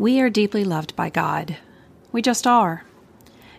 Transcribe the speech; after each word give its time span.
We 0.00 0.18
are 0.22 0.30
deeply 0.30 0.64
loved 0.64 0.96
by 0.96 1.10
God. 1.10 1.58
We 2.10 2.22
just 2.22 2.46
are. 2.46 2.84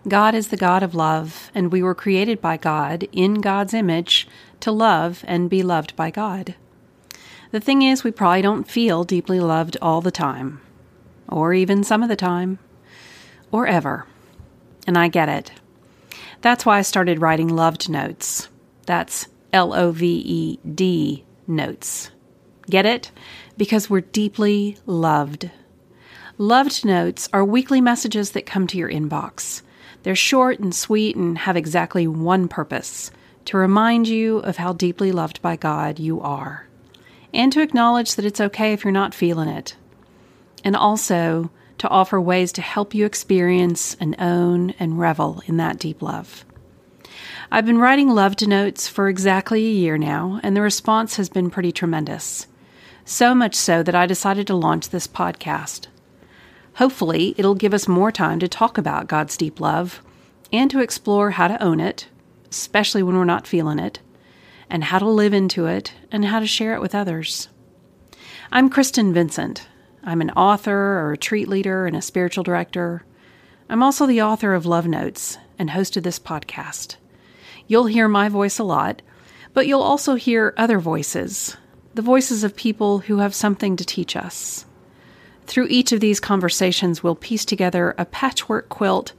God 0.07 0.33
is 0.33 0.47
the 0.47 0.57
God 0.57 0.81
of 0.81 0.95
love, 0.95 1.51
and 1.53 1.71
we 1.71 1.83
were 1.83 1.93
created 1.93 2.41
by 2.41 2.57
God 2.57 3.07
in 3.11 3.35
God's 3.35 3.75
image 3.75 4.27
to 4.61 4.71
love 4.71 5.23
and 5.27 5.51
be 5.51 5.61
loved 5.61 5.95
by 5.95 6.09
God. 6.09 6.55
The 7.51 7.59
thing 7.59 7.83
is, 7.83 8.03
we 8.03 8.09
probably 8.09 8.41
don't 8.41 8.67
feel 8.67 9.03
deeply 9.03 9.39
loved 9.39 9.77
all 9.83 10.01
the 10.01 10.09
time, 10.09 10.59
or 11.29 11.53
even 11.53 11.83
some 11.83 12.01
of 12.01 12.09
the 12.09 12.15
time, 12.15 12.57
or 13.51 13.67
ever. 13.67 14.07
And 14.87 14.97
I 14.97 15.09
get 15.09 15.29
it. 15.29 15.51
That's 16.41 16.65
why 16.65 16.79
I 16.79 16.81
started 16.81 17.21
writing 17.21 17.49
loved 17.49 17.87
notes. 17.87 18.49
That's 18.87 19.27
L 19.53 19.75
O 19.75 19.91
V 19.91 20.23
E 20.25 20.59
D 20.67 21.23
notes. 21.45 22.09
Get 22.67 22.87
it? 22.87 23.11
Because 23.57 23.91
we're 23.91 24.01
deeply 24.01 24.79
loved. 24.87 25.51
Loved 26.41 26.83
notes 26.83 27.29
are 27.31 27.45
weekly 27.45 27.81
messages 27.81 28.31
that 28.31 28.47
come 28.47 28.65
to 28.65 28.77
your 28.79 28.89
inbox. 28.89 29.61
They're 30.01 30.15
short 30.15 30.57
and 30.57 30.73
sweet 30.73 31.15
and 31.15 31.37
have 31.37 31.55
exactly 31.55 32.07
one 32.07 32.47
purpose 32.47 33.11
to 33.45 33.57
remind 33.57 34.07
you 34.07 34.39
of 34.39 34.57
how 34.57 34.73
deeply 34.73 35.11
loved 35.11 35.39
by 35.43 35.55
God 35.55 35.99
you 35.99 36.19
are, 36.19 36.65
and 37.31 37.53
to 37.53 37.61
acknowledge 37.61 38.15
that 38.15 38.25
it's 38.25 38.41
okay 38.41 38.73
if 38.73 38.83
you're 38.83 38.91
not 38.91 39.13
feeling 39.13 39.49
it, 39.49 39.75
and 40.63 40.75
also 40.75 41.51
to 41.77 41.87
offer 41.89 42.19
ways 42.19 42.51
to 42.53 42.63
help 42.63 42.95
you 42.95 43.05
experience 43.05 43.95
and 43.99 44.15
own 44.17 44.71
and 44.79 44.97
revel 44.97 45.43
in 45.45 45.57
that 45.57 45.77
deep 45.77 46.01
love. 46.01 46.43
I've 47.51 47.67
been 47.67 47.77
writing 47.77 48.09
loved 48.09 48.47
notes 48.47 48.87
for 48.87 49.09
exactly 49.09 49.63
a 49.67 49.69
year 49.69 49.99
now, 49.99 50.39
and 50.41 50.57
the 50.57 50.61
response 50.61 51.17
has 51.17 51.29
been 51.29 51.51
pretty 51.51 51.71
tremendous. 51.71 52.47
So 53.05 53.35
much 53.35 53.53
so 53.53 53.83
that 53.83 53.93
I 53.93 54.07
decided 54.07 54.47
to 54.47 54.55
launch 54.55 54.89
this 54.89 55.05
podcast. 55.07 55.85
Hopefully, 56.75 57.35
it'll 57.37 57.55
give 57.55 57.73
us 57.73 57.87
more 57.87 58.11
time 58.11 58.39
to 58.39 58.47
talk 58.47 58.77
about 58.77 59.07
God's 59.07 59.37
deep 59.37 59.59
love 59.59 60.01
and 60.53 60.71
to 60.71 60.79
explore 60.79 61.31
how 61.31 61.47
to 61.47 61.61
own 61.61 61.79
it, 61.79 62.07
especially 62.49 63.03
when 63.03 63.15
we're 63.15 63.25
not 63.25 63.47
feeling 63.47 63.79
it, 63.79 63.99
and 64.69 64.85
how 64.85 64.99
to 64.99 65.07
live 65.07 65.33
into 65.33 65.65
it 65.65 65.93
and 66.11 66.25
how 66.25 66.39
to 66.39 66.47
share 66.47 66.73
it 66.73 66.81
with 66.81 66.95
others. 66.95 67.49
I'm 68.51 68.69
Kristen 68.69 69.13
Vincent. 69.13 69.67
I'm 70.03 70.21
an 70.21 70.31
author, 70.31 71.01
a 71.01 71.05
retreat 71.09 71.47
leader, 71.47 71.85
and 71.85 71.95
a 71.95 72.01
spiritual 72.01 72.43
director. 72.43 73.05
I'm 73.69 73.83
also 73.83 74.05
the 74.05 74.21
author 74.21 74.53
of 74.53 74.65
Love 74.65 74.87
Notes 74.87 75.37
and 75.59 75.69
host 75.69 75.95
of 75.95 76.03
this 76.03 76.19
podcast. 76.19 76.95
You'll 77.67 77.85
hear 77.85 78.07
my 78.07 78.27
voice 78.27 78.59
a 78.59 78.63
lot, 78.63 79.01
but 79.53 79.67
you'll 79.67 79.81
also 79.81 80.15
hear 80.15 80.53
other 80.57 80.79
voices, 80.79 81.55
the 81.93 82.01
voices 82.01 82.43
of 82.43 82.55
people 82.55 82.99
who 82.99 83.17
have 83.17 83.35
something 83.35 83.75
to 83.75 83.85
teach 83.85 84.15
us. 84.15 84.65
Through 85.51 85.67
each 85.67 85.91
of 85.91 85.99
these 85.99 86.21
conversations, 86.21 87.03
we'll 87.03 87.13
piece 87.13 87.43
together 87.43 87.93
a 87.97 88.05
patchwork 88.05 88.69
quilt 88.69 89.11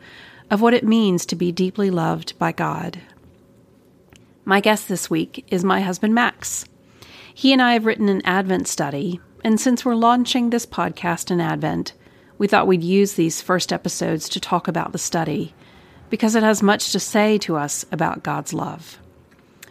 of 0.50 0.62
what 0.62 0.72
it 0.72 0.82
means 0.82 1.26
to 1.26 1.36
be 1.36 1.52
deeply 1.52 1.90
loved 1.90 2.38
by 2.38 2.52
God. 2.52 2.98
My 4.46 4.60
guest 4.60 4.88
this 4.88 5.10
week 5.10 5.44
is 5.48 5.62
my 5.62 5.82
husband, 5.82 6.14
Max. 6.14 6.64
He 7.34 7.52
and 7.52 7.60
I 7.60 7.74
have 7.74 7.84
written 7.84 8.08
an 8.08 8.22
Advent 8.24 8.66
study, 8.66 9.20
and 9.44 9.60
since 9.60 9.84
we're 9.84 9.94
launching 9.94 10.48
this 10.48 10.64
podcast 10.64 11.30
in 11.30 11.38
Advent, 11.38 11.92
we 12.38 12.46
thought 12.46 12.66
we'd 12.66 12.82
use 12.82 13.12
these 13.12 13.42
first 13.42 13.70
episodes 13.70 14.26
to 14.30 14.40
talk 14.40 14.66
about 14.66 14.92
the 14.92 14.98
study 14.98 15.54
because 16.08 16.34
it 16.34 16.42
has 16.42 16.62
much 16.62 16.92
to 16.92 16.98
say 16.98 17.36
to 17.36 17.58
us 17.58 17.84
about 17.92 18.22
God's 18.22 18.54
love. 18.54 18.98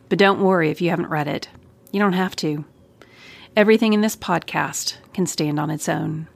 But 0.09 0.19
don't 0.19 0.43
worry 0.43 0.69
if 0.69 0.79
you 0.79 0.91
haven't 0.91 1.09
read 1.09 1.27
it, 1.27 1.49
you 1.91 1.99
don't 1.99 2.13
have 2.13 2.35
to. 2.35 2.65
Everything 3.55 3.93
in 3.93 4.01
this 4.01 4.15
podcast 4.15 4.97
can 5.11 5.25
stand 5.25 5.59
on 5.59 5.71
its 5.71 5.89
own. 5.89 6.27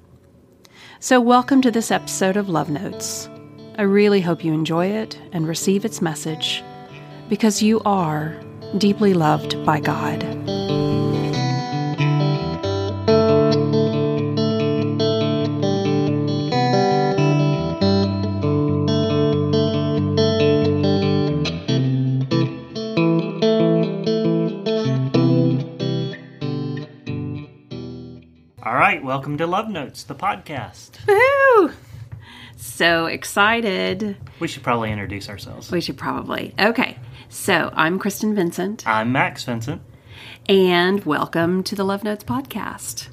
So, 1.06 1.22
welcome 1.22 1.62
to 1.62 1.70
this 1.70 1.92
episode 1.92 2.36
of 2.36 2.50
Love 2.50 2.72
Notes. 2.72 3.30
I 3.78 3.84
really 3.84 4.22
hope 4.22 4.44
you 4.44 4.54
enjoy 4.54 4.88
it 4.88 5.22
and 5.34 5.48
receive 5.48 5.86
its 5.86 6.02
message 6.02 6.64
because 7.30 7.62
you 7.62 7.80
are 7.86 8.36
deeply 8.80 9.14
loved 9.14 9.64
by 9.68 9.82
God. 9.82 10.24
Welcome 29.16 29.38
to 29.38 29.48
Love 29.48 29.70
Notes, 29.70 30.04
the 30.04 30.14
podcast. 30.14 30.98
Woohoo! 31.06 31.74
So 32.58 33.06
excited. 33.06 34.18
We 34.42 34.50
should 34.50 34.62
probably 34.62 34.92
introduce 34.92 35.30
ourselves. 35.30 35.72
We 35.72 35.80
should 35.80 35.98
probably. 35.98 36.54
Okay. 36.60 36.98
So, 37.30 37.72
I'm 37.74 37.98
Kristen 37.98 38.36
Vincent, 38.36 38.86
I'm 38.86 39.14
Max 39.14 39.46
Vincent. 39.46 39.82
and 40.50 41.02
welcome 41.06 41.64
to 41.64 41.76
the 41.76 41.86
Love 41.86 42.04
Notes 42.04 42.26
podcast. 42.26 43.08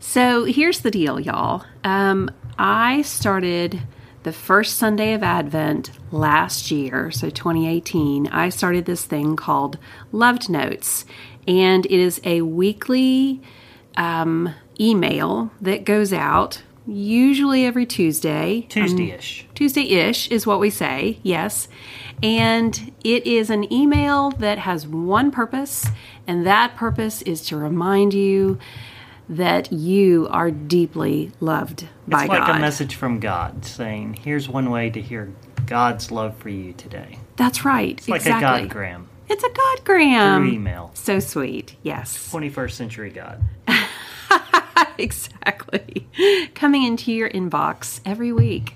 So, 0.00 0.44
here's 0.44 0.80
the 0.80 0.90
deal, 0.90 1.20
y'all. 1.20 1.66
Um, 1.84 2.30
I 2.58 3.02
started 3.02 3.82
the 4.22 4.32
first 4.32 4.78
Sunday 4.78 5.12
of 5.12 5.22
Advent 5.22 5.90
last 6.10 6.70
year, 6.70 7.10
so 7.10 7.28
2018. 7.28 8.26
I 8.28 8.48
started 8.48 8.86
this 8.86 9.04
thing 9.04 9.36
called 9.36 9.76
Loved 10.12 10.48
Notes, 10.48 11.04
and 11.46 11.84
it 11.84 11.92
is 12.00 12.22
a 12.24 12.40
weekly 12.40 13.42
um, 13.98 14.54
email 14.82 15.50
that 15.60 15.84
goes 15.84 16.12
out 16.12 16.62
usually 16.86 17.64
every 17.64 17.86
Tuesday. 17.86 18.62
Um, 18.62 18.68
Tuesday 18.68 19.10
ish. 19.12 19.46
Tuesday 19.54 19.82
ish 19.82 20.28
is 20.28 20.46
what 20.46 20.60
we 20.60 20.70
say, 20.70 21.18
yes. 21.22 21.68
And 22.22 22.92
it 23.04 23.26
is 23.26 23.50
an 23.50 23.72
email 23.72 24.30
that 24.32 24.58
has 24.58 24.86
one 24.86 25.30
purpose, 25.30 25.86
and 26.26 26.46
that 26.46 26.76
purpose 26.76 27.22
is 27.22 27.42
to 27.46 27.56
remind 27.56 28.14
you 28.14 28.58
that 29.28 29.72
you 29.72 30.28
are 30.30 30.50
deeply 30.50 31.32
loved 31.40 31.88
by 32.06 32.18
God. 32.18 32.22
it's 32.24 32.28
like 32.28 32.46
God. 32.48 32.56
a 32.56 32.60
message 32.60 32.94
from 32.96 33.20
God 33.20 33.64
saying, 33.64 34.14
here's 34.14 34.48
one 34.48 34.70
way 34.70 34.90
to 34.90 35.00
hear 35.00 35.32
God's 35.66 36.10
love 36.10 36.36
for 36.36 36.48
you 36.48 36.72
today. 36.72 37.18
That's 37.36 37.64
right. 37.64 37.92
It's 37.98 38.08
like 38.08 38.20
exactly. 38.22 38.64
a 38.64 38.68
Godgram 38.68 39.06
It's 39.28 39.42
a 39.42 39.48
Godgram. 39.48 40.38
through 40.38 40.52
email. 40.52 40.90
So 40.94 41.18
sweet. 41.20 41.76
Yes. 41.82 42.30
21st 42.32 42.70
century 42.72 43.10
God. 43.10 43.42
exactly. 44.98 46.06
Coming 46.54 46.84
into 46.84 47.12
your 47.12 47.30
inbox 47.30 48.00
every 48.04 48.32
week. 48.32 48.74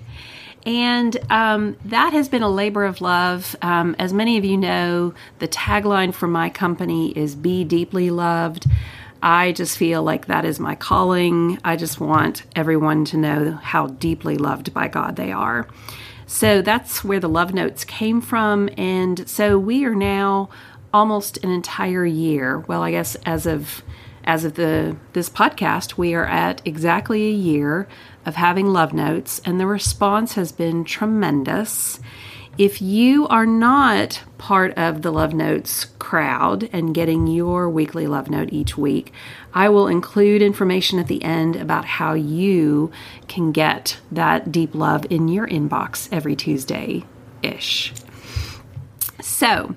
And 0.65 1.15
um, 1.31 1.77
that 1.85 2.11
has 2.11 2.27
been 2.27 2.43
a 2.43 2.49
labor 2.49 2.83
of 2.83 2.99
love. 2.99 3.55
Um, 3.61 3.95
as 3.99 4.11
many 4.11 4.37
of 4.37 4.43
you 4.43 4.57
know, 4.57 5.13
the 5.39 5.47
tagline 5.47 6.13
for 6.13 6.27
my 6.27 6.49
company 6.49 7.17
is 7.17 7.35
Be 7.35 7.63
Deeply 7.63 8.09
Loved. 8.09 8.67
I 9.21 9.53
just 9.53 9.77
feel 9.77 10.03
like 10.03 10.27
that 10.27 10.43
is 10.43 10.59
my 10.59 10.75
calling. 10.75 11.57
I 11.63 11.75
just 11.75 11.99
want 11.99 12.43
everyone 12.55 13.05
to 13.05 13.17
know 13.17 13.51
how 13.53 13.87
deeply 13.87 14.37
loved 14.37 14.73
by 14.73 14.89
God 14.89 15.15
they 15.15 15.31
are. 15.31 15.67
So 16.27 16.61
that's 16.61 17.03
where 17.03 17.21
the 17.21 17.29
love 17.29 17.53
notes 17.53 17.85
came 17.85 18.19
from. 18.19 18.69
And 18.77 19.27
so 19.27 19.57
we 19.57 19.85
are 19.85 19.95
now 19.95 20.49
almost 20.93 21.37
an 21.43 21.49
entire 21.49 22.05
year. 22.05 22.59
Well, 22.59 22.83
I 22.83 22.91
guess 22.91 23.15
as 23.25 23.45
of 23.45 23.81
as 24.27 24.43
of 24.43 24.55
the 24.55 24.95
this 25.13 25.29
podcast, 25.29 25.97
we 25.97 26.13
are 26.13 26.25
at 26.25 26.61
exactly 26.65 27.25
a 27.27 27.31
year 27.31 27.87
of 28.25 28.35
having 28.35 28.67
love 28.67 28.93
notes, 28.93 29.41
and 29.45 29.59
the 29.59 29.65
response 29.65 30.33
has 30.33 30.51
been 30.51 30.83
tremendous. 30.83 31.99
If 32.57 32.81
you 32.81 33.27
are 33.27 33.45
not 33.45 34.23
part 34.37 34.73
of 34.77 35.03
the 35.03 35.11
Love 35.11 35.33
Notes 35.33 35.85
crowd 35.99 36.67
and 36.73 36.93
getting 36.93 37.27
your 37.27 37.69
weekly 37.69 38.07
Love 38.07 38.29
Note 38.29 38.49
each 38.51 38.77
week, 38.77 39.13
I 39.53 39.69
will 39.69 39.87
include 39.87 40.41
information 40.41 40.99
at 40.99 41.07
the 41.07 41.23
end 41.23 41.55
about 41.55 41.85
how 41.85 42.13
you 42.13 42.91
can 43.27 43.51
get 43.51 43.99
that 44.11 44.51
deep 44.51 44.75
love 44.75 45.05
in 45.09 45.27
your 45.27 45.47
inbox 45.47 46.09
every 46.11 46.35
Tuesday 46.35 47.05
ish. 47.43 47.93
So, 49.21 49.75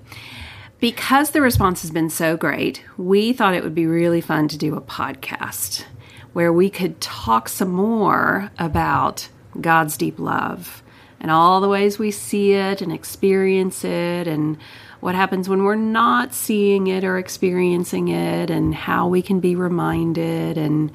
because 0.81 1.31
the 1.31 1.43
response 1.43 1.82
has 1.82 1.91
been 1.91 2.11
so 2.11 2.37
great, 2.37 2.82
we 2.97 3.32
thought 3.32 3.55
it 3.55 3.62
would 3.62 3.75
be 3.75 3.87
really 3.87 4.21
fun 4.21 4.49
to 4.49 4.59
do 4.59 4.77
a 4.77 4.81
podcast 4.81 5.85
where 6.32 6.53
we 6.53 6.71
could 6.71 7.00
talk 7.00 7.49
some 7.49 7.71
more 7.71 8.50
about 8.59 9.29
God's 9.61 9.97
deep 9.97 10.19
love 10.19 10.82
and 11.21 11.31
all 11.31 11.61
the 11.61 11.69
ways 11.69 11.99
we 11.99 12.11
see 12.11 12.53
it 12.53 12.81
and 12.81 12.93
experience 12.93 13.85
it 13.85 14.27
and 14.27 14.56
what 15.00 15.15
happens 15.15 15.49
when 15.49 15.65
we're 15.65 15.75
not 15.75 16.32
seeing 16.32 16.87
it 16.87 17.05
or 17.05 17.19
experiencing 17.19 18.09
it 18.09 18.50
and 18.50 18.75
how 18.75 19.06
we 19.06 19.21
can 19.21 19.41
be 19.41 19.56
reminded 19.56 20.56
and 20.56 20.93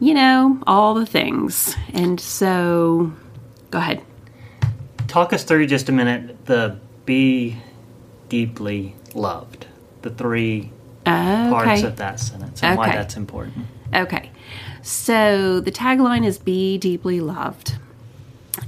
you 0.00 0.12
know 0.12 0.60
all 0.66 0.94
the 0.94 1.06
things. 1.06 1.76
And 1.92 2.20
so 2.20 3.12
go 3.70 3.78
ahead. 3.78 4.02
Talk 5.06 5.32
us 5.32 5.44
through 5.44 5.66
just 5.66 5.88
a 5.88 5.92
minute 5.92 6.44
the 6.46 6.78
be 7.06 7.56
deeply 8.28 8.96
loved, 9.14 9.66
the 10.02 10.10
three 10.10 10.70
okay 11.06 11.50
parts 11.50 11.82
of 11.82 11.96
that 11.96 12.20
sentence, 12.20 12.62
and 12.62 12.78
why 12.78 12.92
that's 12.92 13.16
important. 13.16 13.66
Okay. 13.94 14.30
So 14.82 15.60
the 15.60 15.72
tagline 15.72 16.26
is 16.26 16.38
Be 16.38 16.78
Deeply 16.78 17.20
Loved. 17.20 17.76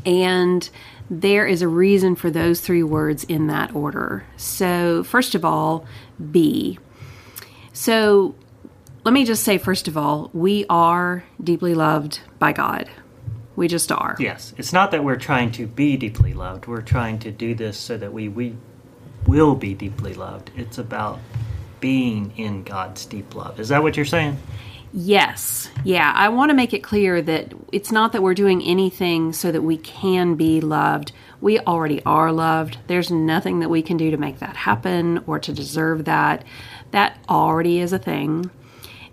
And 0.04 0.68
there 1.10 1.46
is 1.46 1.62
a 1.62 1.68
reason 1.68 2.16
for 2.16 2.30
those 2.30 2.60
three 2.60 2.82
words 2.82 3.24
in 3.24 3.46
that 3.46 3.74
order. 3.74 4.24
So, 4.36 5.04
first 5.04 5.34
of 5.34 5.44
all, 5.44 5.86
be. 6.30 6.78
So, 7.72 8.34
let 9.04 9.12
me 9.12 9.24
just 9.24 9.44
say, 9.44 9.58
first 9.58 9.86
of 9.86 9.96
all, 9.96 10.30
we 10.32 10.66
are 10.68 11.24
deeply 11.42 11.74
loved 11.74 12.20
by 12.38 12.52
God. 12.52 12.90
We 13.54 13.68
just 13.68 13.92
are. 13.92 14.16
Yes. 14.18 14.52
It's 14.58 14.72
not 14.72 14.90
that 14.90 15.04
we're 15.04 15.16
trying 15.16 15.52
to 15.52 15.66
be 15.66 15.96
deeply 15.96 16.34
loved. 16.34 16.66
We're 16.66 16.82
trying 16.82 17.20
to 17.20 17.30
do 17.30 17.54
this 17.54 17.78
so 17.78 17.96
that 17.96 18.12
we, 18.12 18.28
we 18.28 18.56
will 19.26 19.54
be 19.54 19.74
deeply 19.74 20.14
loved. 20.14 20.50
It's 20.56 20.78
about 20.78 21.20
being 21.80 22.32
in 22.36 22.62
God's 22.62 23.04
deep 23.04 23.34
love. 23.34 23.60
Is 23.60 23.68
that 23.68 23.82
what 23.82 23.96
you're 23.96 24.06
saying? 24.06 24.38
Yes. 24.92 25.68
Yeah. 25.84 26.10
I 26.14 26.30
want 26.30 26.50
to 26.50 26.54
make 26.54 26.72
it 26.72 26.82
clear 26.82 27.20
that 27.20 27.52
it's 27.70 27.92
not 27.92 28.12
that 28.12 28.22
we're 28.22 28.34
doing 28.34 28.62
anything 28.62 29.32
so 29.32 29.52
that 29.52 29.62
we 29.62 29.76
can 29.76 30.36
be 30.36 30.60
loved. 30.60 31.12
We 31.40 31.58
already 31.60 32.02
are 32.04 32.32
loved. 32.32 32.78
There's 32.86 33.10
nothing 33.10 33.60
that 33.60 33.68
we 33.68 33.82
can 33.82 33.96
do 33.96 34.10
to 34.10 34.16
make 34.16 34.38
that 34.38 34.56
happen 34.56 35.22
or 35.26 35.38
to 35.40 35.52
deserve 35.52 36.06
that. 36.06 36.44
That 36.92 37.18
already 37.28 37.80
is 37.80 37.92
a 37.92 37.98
thing. 37.98 38.50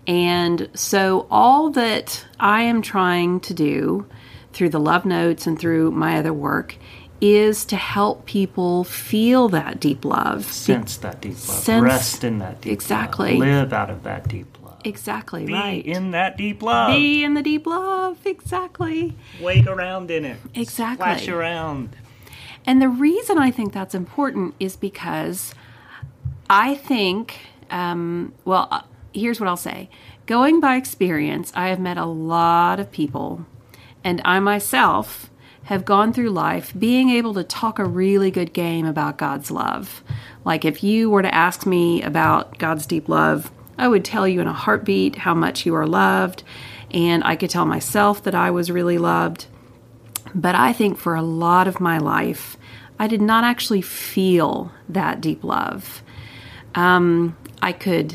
And 0.06 0.68
so, 0.74 1.26
all 1.30 1.70
that 1.70 2.26
I 2.38 2.62
am 2.62 2.82
trying 2.82 3.40
to 3.40 3.54
do 3.54 4.06
through 4.52 4.68
the 4.68 4.80
love 4.80 5.04
notes 5.04 5.46
and 5.46 5.58
through 5.58 5.90
my 5.90 6.18
other 6.18 6.32
work 6.32 6.76
is 7.24 7.64
to 7.64 7.76
help 7.76 8.26
people 8.26 8.84
feel 8.84 9.48
that 9.48 9.80
deep 9.80 10.04
love. 10.04 10.44
Sense 10.44 10.98
that 10.98 11.22
deep 11.22 11.32
love. 11.32 11.40
Sense- 11.40 11.82
Rest 11.82 12.22
in 12.22 12.38
that 12.40 12.60
deep 12.60 12.70
Exactly. 12.72 13.38
love. 13.38 13.48
Live 13.48 13.72
out 13.72 13.88
of 13.88 14.02
that 14.02 14.28
deep 14.28 14.58
love. 14.62 14.78
Exactly 14.84 15.46
Be 15.46 15.52
right. 15.54 15.86
in 15.86 16.10
that 16.10 16.36
deep 16.36 16.62
love. 16.62 16.90
Be 16.94 17.24
in 17.24 17.32
the 17.32 17.42
deep 17.42 17.66
love. 17.66 18.18
Exactly. 18.26 19.16
Wade 19.40 19.66
around 19.66 20.10
in 20.10 20.26
it. 20.26 20.36
Exactly. 20.54 20.96
Splash 20.96 21.26
around. 21.28 21.96
And 22.66 22.82
the 22.82 22.90
reason 22.90 23.38
I 23.38 23.50
think 23.50 23.72
that's 23.72 23.94
important 23.94 24.54
is 24.60 24.76
because 24.76 25.54
I 26.50 26.74
think, 26.74 27.38
um, 27.70 28.34
well, 28.44 28.68
uh, 28.70 28.82
here's 29.14 29.40
what 29.40 29.48
I'll 29.48 29.56
say. 29.56 29.88
Going 30.26 30.60
by 30.60 30.76
experience, 30.76 31.52
I 31.56 31.68
have 31.68 31.80
met 31.80 31.96
a 31.96 32.04
lot 32.04 32.78
of 32.80 32.90
people, 32.92 33.46
and 34.02 34.20
I 34.26 34.40
myself 34.40 35.30
have 35.64 35.84
gone 35.84 36.12
through 36.12 36.30
life 36.30 36.72
being 36.78 37.10
able 37.10 37.34
to 37.34 37.44
talk 37.44 37.78
a 37.78 37.84
really 37.84 38.30
good 38.30 38.52
game 38.52 38.86
about 38.86 39.18
God's 39.18 39.50
love. 39.50 40.02
Like 40.44 40.64
if 40.64 40.82
you 40.82 41.10
were 41.10 41.22
to 41.22 41.34
ask 41.34 41.66
me 41.66 42.02
about 42.02 42.58
God's 42.58 42.86
deep 42.86 43.08
love, 43.08 43.50
I 43.78 43.88
would 43.88 44.04
tell 44.04 44.28
you 44.28 44.40
in 44.40 44.46
a 44.46 44.52
heartbeat 44.52 45.16
how 45.16 45.34
much 45.34 45.66
you 45.66 45.74
are 45.74 45.86
loved, 45.86 46.44
and 46.90 47.24
I 47.24 47.34
could 47.34 47.50
tell 47.50 47.66
myself 47.66 48.22
that 48.22 48.34
I 48.34 48.50
was 48.50 48.70
really 48.70 48.98
loved. 48.98 49.46
But 50.34 50.54
I 50.54 50.72
think 50.72 50.98
for 50.98 51.14
a 51.14 51.22
lot 51.22 51.66
of 51.66 51.80
my 51.80 51.98
life, 51.98 52.56
I 52.98 53.08
did 53.08 53.20
not 53.20 53.42
actually 53.42 53.82
feel 53.82 54.70
that 54.88 55.20
deep 55.20 55.42
love. 55.42 56.02
Um, 56.74 57.36
I 57.62 57.72
could, 57.72 58.14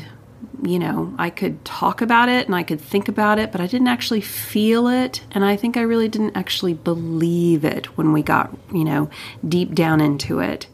you 0.62 0.78
know, 0.78 1.14
I 1.18 1.30
could 1.30 1.64
talk 1.64 2.00
about 2.02 2.28
it 2.28 2.46
and 2.46 2.54
I 2.54 2.62
could 2.62 2.80
think 2.80 3.08
about 3.08 3.38
it, 3.38 3.52
but 3.52 3.60
I 3.60 3.66
didn't 3.66 3.88
actually 3.88 4.20
feel 4.20 4.88
it. 4.88 5.22
And 5.32 5.44
I 5.44 5.56
think 5.56 5.76
I 5.76 5.82
really 5.82 6.08
didn't 6.08 6.36
actually 6.36 6.74
believe 6.74 7.64
it 7.64 7.86
when 7.96 8.12
we 8.12 8.22
got, 8.22 8.56
you 8.72 8.84
know, 8.84 9.10
deep 9.46 9.74
down 9.74 10.00
into 10.00 10.40
it. 10.40 10.66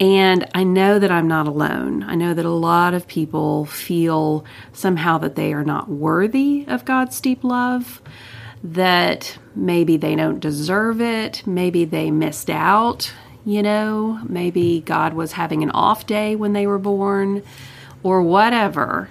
And 0.00 0.48
I 0.54 0.64
know 0.64 0.98
that 0.98 1.12
I'm 1.12 1.28
not 1.28 1.46
alone. 1.46 2.02
I 2.02 2.14
know 2.14 2.34
that 2.34 2.44
a 2.44 2.50
lot 2.50 2.94
of 2.94 3.06
people 3.06 3.66
feel 3.66 4.44
somehow 4.72 5.18
that 5.18 5.36
they 5.36 5.52
are 5.52 5.64
not 5.64 5.88
worthy 5.88 6.64
of 6.66 6.84
God's 6.84 7.20
deep 7.20 7.44
love, 7.44 8.02
that 8.64 9.38
maybe 9.54 9.96
they 9.96 10.16
don't 10.16 10.40
deserve 10.40 11.00
it, 11.00 11.46
maybe 11.46 11.84
they 11.84 12.10
missed 12.10 12.50
out, 12.50 13.12
you 13.44 13.62
know, 13.62 14.20
maybe 14.28 14.80
God 14.80 15.14
was 15.14 15.32
having 15.32 15.62
an 15.62 15.70
off 15.70 16.06
day 16.06 16.34
when 16.36 16.52
they 16.52 16.66
were 16.66 16.78
born, 16.78 17.42
or 18.02 18.22
whatever. 18.22 19.08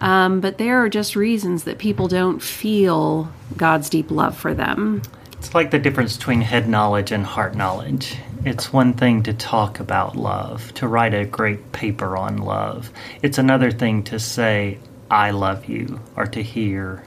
Um, 0.00 0.40
but 0.40 0.58
there 0.58 0.82
are 0.82 0.88
just 0.88 1.14
reasons 1.14 1.64
that 1.64 1.78
people 1.78 2.08
don't 2.08 2.40
feel 2.40 3.30
God's 3.56 3.90
deep 3.90 4.10
love 4.10 4.36
for 4.36 4.54
them. 4.54 5.02
It's 5.32 5.54
like 5.54 5.70
the 5.70 5.78
difference 5.78 6.16
between 6.16 6.40
head 6.40 6.68
knowledge 6.68 7.12
and 7.12 7.24
heart 7.24 7.54
knowledge. 7.54 8.16
It's 8.44 8.72
one 8.72 8.94
thing 8.94 9.22
to 9.24 9.34
talk 9.34 9.80
about 9.80 10.16
love, 10.16 10.72
to 10.74 10.88
write 10.88 11.12
a 11.12 11.24
great 11.26 11.72
paper 11.72 12.16
on 12.16 12.38
love. 12.38 12.90
It's 13.22 13.38
another 13.38 13.70
thing 13.70 14.02
to 14.04 14.18
say, 14.18 14.78
I 15.10 15.32
love 15.32 15.66
you, 15.66 16.00
or 16.16 16.26
to 16.26 16.42
hear, 16.42 17.04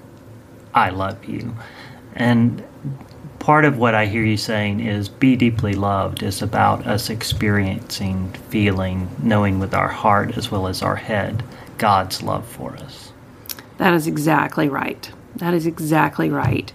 I 0.73 0.89
love 0.89 1.25
you. 1.25 1.55
And 2.15 2.63
part 3.43 3.65
of 3.65 3.77
what 3.77 3.93
I 3.93 4.05
hear 4.05 4.23
you 4.23 4.37
saying 4.37 4.79
is 4.79 5.09
be 5.09 5.35
deeply 5.35 5.73
loved 5.73 6.23
is 6.23 6.41
about 6.41 6.87
us 6.87 7.09
experiencing, 7.09 8.31
feeling, 8.47 9.09
knowing 9.21 9.59
with 9.59 9.73
our 9.73 9.89
heart 9.89 10.37
as 10.37 10.49
well 10.49 10.65
as 10.65 10.81
our 10.81 10.95
head 10.95 11.43
God's 11.77 12.23
love 12.23 12.47
for 12.47 12.73
us. 12.77 13.11
That 13.79 13.93
is 13.93 14.07
exactly 14.07 14.69
right. 14.69 15.11
That 15.35 15.53
is 15.53 15.65
exactly 15.65 16.29
right. 16.29 16.71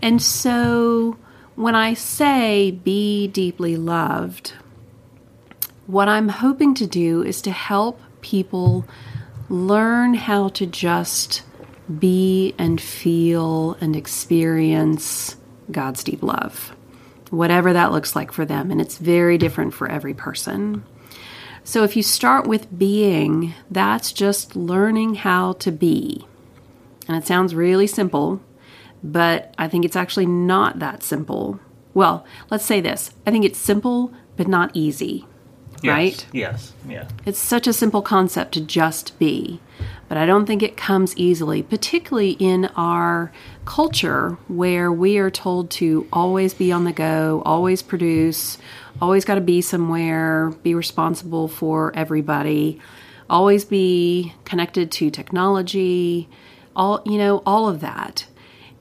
And 0.00 0.22
so 0.22 1.16
when 1.56 1.74
I 1.74 1.94
say 1.94 2.70
be 2.70 3.26
deeply 3.26 3.76
loved, 3.76 4.52
what 5.88 6.06
I'm 6.06 6.28
hoping 6.28 6.74
to 6.74 6.86
do 6.86 7.24
is 7.24 7.42
to 7.42 7.50
help 7.50 8.00
people 8.20 8.84
learn 9.48 10.14
how 10.14 10.50
to 10.50 10.64
just 10.64 11.42
be 11.98 12.54
and 12.56 12.80
feel 12.80 13.76
and 13.80 13.96
experience 13.96 15.34
God's 15.70 16.04
deep 16.04 16.22
love, 16.22 16.74
whatever 17.30 17.72
that 17.72 17.92
looks 17.92 18.16
like 18.16 18.32
for 18.32 18.44
them. 18.44 18.70
And 18.70 18.80
it's 18.80 18.98
very 18.98 19.38
different 19.38 19.74
for 19.74 19.88
every 19.88 20.14
person. 20.14 20.84
So 21.64 21.84
if 21.84 21.96
you 21.96 22.02
start 22.02 22.46
with 22.46 22.78
being, 22.78 23.54
that's 23.70 24.12
just 24.12 24.56
learning 24.56 25.16
how 25.16 25.52
to 25.54 25.70
be. 25.70 26.26
And 27.06 27.16
it 27.16 27.26
sounds 27.26 27.54
really 27.54 27.86
simple, 27.86 28.40
but 29.02 29.54
I 29.58 29.68
think 29.68 29.84
it's 29.84 29.96
actually 29.96 30.26
not 30.26 30.78
that 30.78 31.02
simple. 31.02 31.60
Well, 31.94 32.24
let's 32.50 32.64
say 32.64 32.80
this 32.80 33.10
I 33.26 33.30
think 33.30 33.44
it's 33.44 33.58
simple, 33.58 34.12
but 34.36 34.48
not 34.48 34.70
easy, 34.72 35.26
right? 35.84 36.26
Yes, 36.32 36.72
yeah. 36.88 37.08
It's 37.24 37.38
such 37.38 37.66
a 37.66 37.72
simple 37.72 38.02
concept 38.02 38.52
to 38.54 38.60
just 38.60 39.18
be, 39.18 39.60
but 40.08 40.18
I 40.18 40.26
don't 40.26 40.46
think 40.46 40.62
it 40.62 40.76
comes 40.76 41.16
easily, 41.16 41.62
particularly 41.62 42.32
in 42.32 42.66
our 42.76 43.32
culture 43.64 44.38
where 44.48 44.90
we 44.90 45.18
are 45.18 45.30
told 45.30 45.70
to 45.72 46.06
always 46.12 46.54
be 46.54 46.72
on 46.72 46.84
the 46.84 46.92
go, 46.92 47.42
always 47.44 47.82
produce, 47.82 48.58
always 49.00 49.24
got 49.24 49.36
to 49.36 49.40
be 49.40 49.60
somewhere, 49.60 50.50
be 50.62 50.74
responsible 50.74 51.48
for 51.48 51.92
everybody, 51.94 52.80
always 53.28 53.64
be 53.64 54.34
connected 54.44 54.90
to 54.92 55.10
technology, 55.10 56.28
all, 56.74 57.02
you 57.04 57.18
know, 57.18 57.42
all 57.44 57.68
of 57.68 57.80
that. 57.80 58.26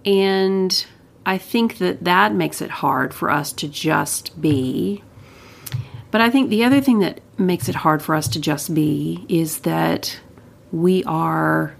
And 0.05 0.85
I 1.25 1.37
think 1.37 1.79
that 1.79 2.05
that 2.05 2.33
makes 2.33 2.61
it 2.61 2.69
hard 2.69 3.13
for 3.13 3.29
us 3.29 3.51
to 3.53 3.67
just 3.67 4.39
be. 4.39 5.03
But 6.11 6.21
I 6.21 6.29
think 6.29 6.49
the 6.49 6.63
other 6.63 6.81
thing 6.81 6.99
that 6.99 7.19
makes 7.37 7.67
it 7.67 7.75
hard 7.75 8.01
for 8.01 8.15
us 8.15 8.27
to 8.29 8.39
just 8.39 8.73
be 8.73 9.25
is 9.27 9.59
that 9.59 10.19
we 10.71 11.03
are 11.03 11.75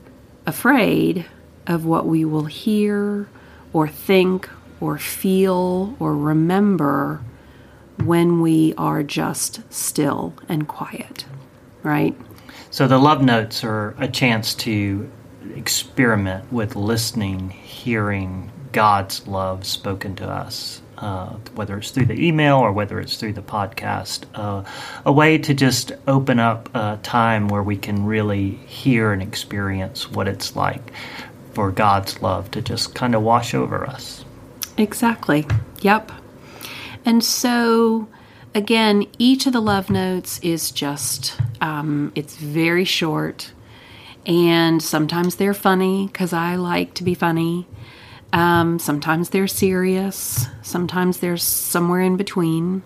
afraid 0.45 1.25
of 1.65 1.85
what 1.85 2.05
we 2.05 2.25
will 2.25 2.45
hear 2.45 3.27
or 3.73 3.87
think 3.87 4.49
or 4.79 4.97
feel 4.97 5.95
or 5.99 6.15
remember 6.15 7.21
when 8.03 8.41
we 8.41 8.73
are 8.77 9.03
just 9.03 9.61
still 9.73 10.33
and 10.47 10.67
quiet, 10.67 11.25
right? 11.83 12.15
So 12.69 12.87
the 12.87 12.99
love 12.99 13.21
notes 13.21 13.63
are 13.63 13.95
a 13.97 14.07
chance 14.07 14.53
to 14.55 15.09
experiment 15.55 16.51
with 16.51 16.75
listening, 16.75 17.49
hearing 17.49 18.51
God's 18.71 19.27
love 19.27 19.65
spoken 19.65 20.15
to 20.17 20.29
us, 20.29 20.81
uh, 20.97 21.29
whether 21.55 21.77
it's 21.77 21.91
through 21.91 22.05
the 22.05 22.19
email 22.25 22.57
or 22.57 22.71
whether 22.71 22.99
it's 22.99 23.17
through 23.17 23.33
the 23.33 23.41
podcast. 23.41 24.23
Uh, 24.33 24.63
a 25.05 25.11
way 25.11 25.37
to 25.37 25.53
just 25.53 25.91
open 26.07 26.39
up 26.39 26.69
a 26.75 26.99
time 27.03 27.47
where 27.47 27.63
we 27.63 27.77
can 27.77 28.05
really 28.05 28.51
hear 28.67 29.11
and 29.11 29.21
experience 29.21 30.11
what 30.11 30.27
it's 30.27 30.55
like 30.55 30.91
for 31.53 31.71
God's 31.71 32.21
love 32.21 32.51
to 32.51 32.61
just 32.61 32.93
kind 32.93 33.15
of 33.15 33.21
wash 33.21 33.53
over 33.53 33.85
us. 33.87 34.23
Exactly. 34.77 35.47
Yep. 35.81 36.11
And 37.05 37.23
so, 37.23 38.07
again, 38.53 39.05
each 39.17 39.47
of 39.47 39.53
the 39.53 39.61
love 39.61 39.89
notes 39.89 40.39
is 40.39 40.71
just, 40.71 41.39
um, 41.61 42.11
it's 42.15 42.35
very 42.35 42.85
short. 42.85 43.51
And 44.25 44.83
sometimes 44.83 45.37
they're 45.37 45.53
funny 45.53 46.07
because 46.07 46.33
I 46.33 46.57
like 46.57 46.93
to 46.95 47.03
be 47.03 47.13
funny. 47.13 47.65
Um, 48.33 48.79
sometimes 48.79 49.29
they're 49.29 49.47
serious. 49.47 50.47
Sometimes 50.61 51.19
there's 51.19 51.43
somewhere 51.43 52.01
in 52.01 52.17
between. 52.17 52.83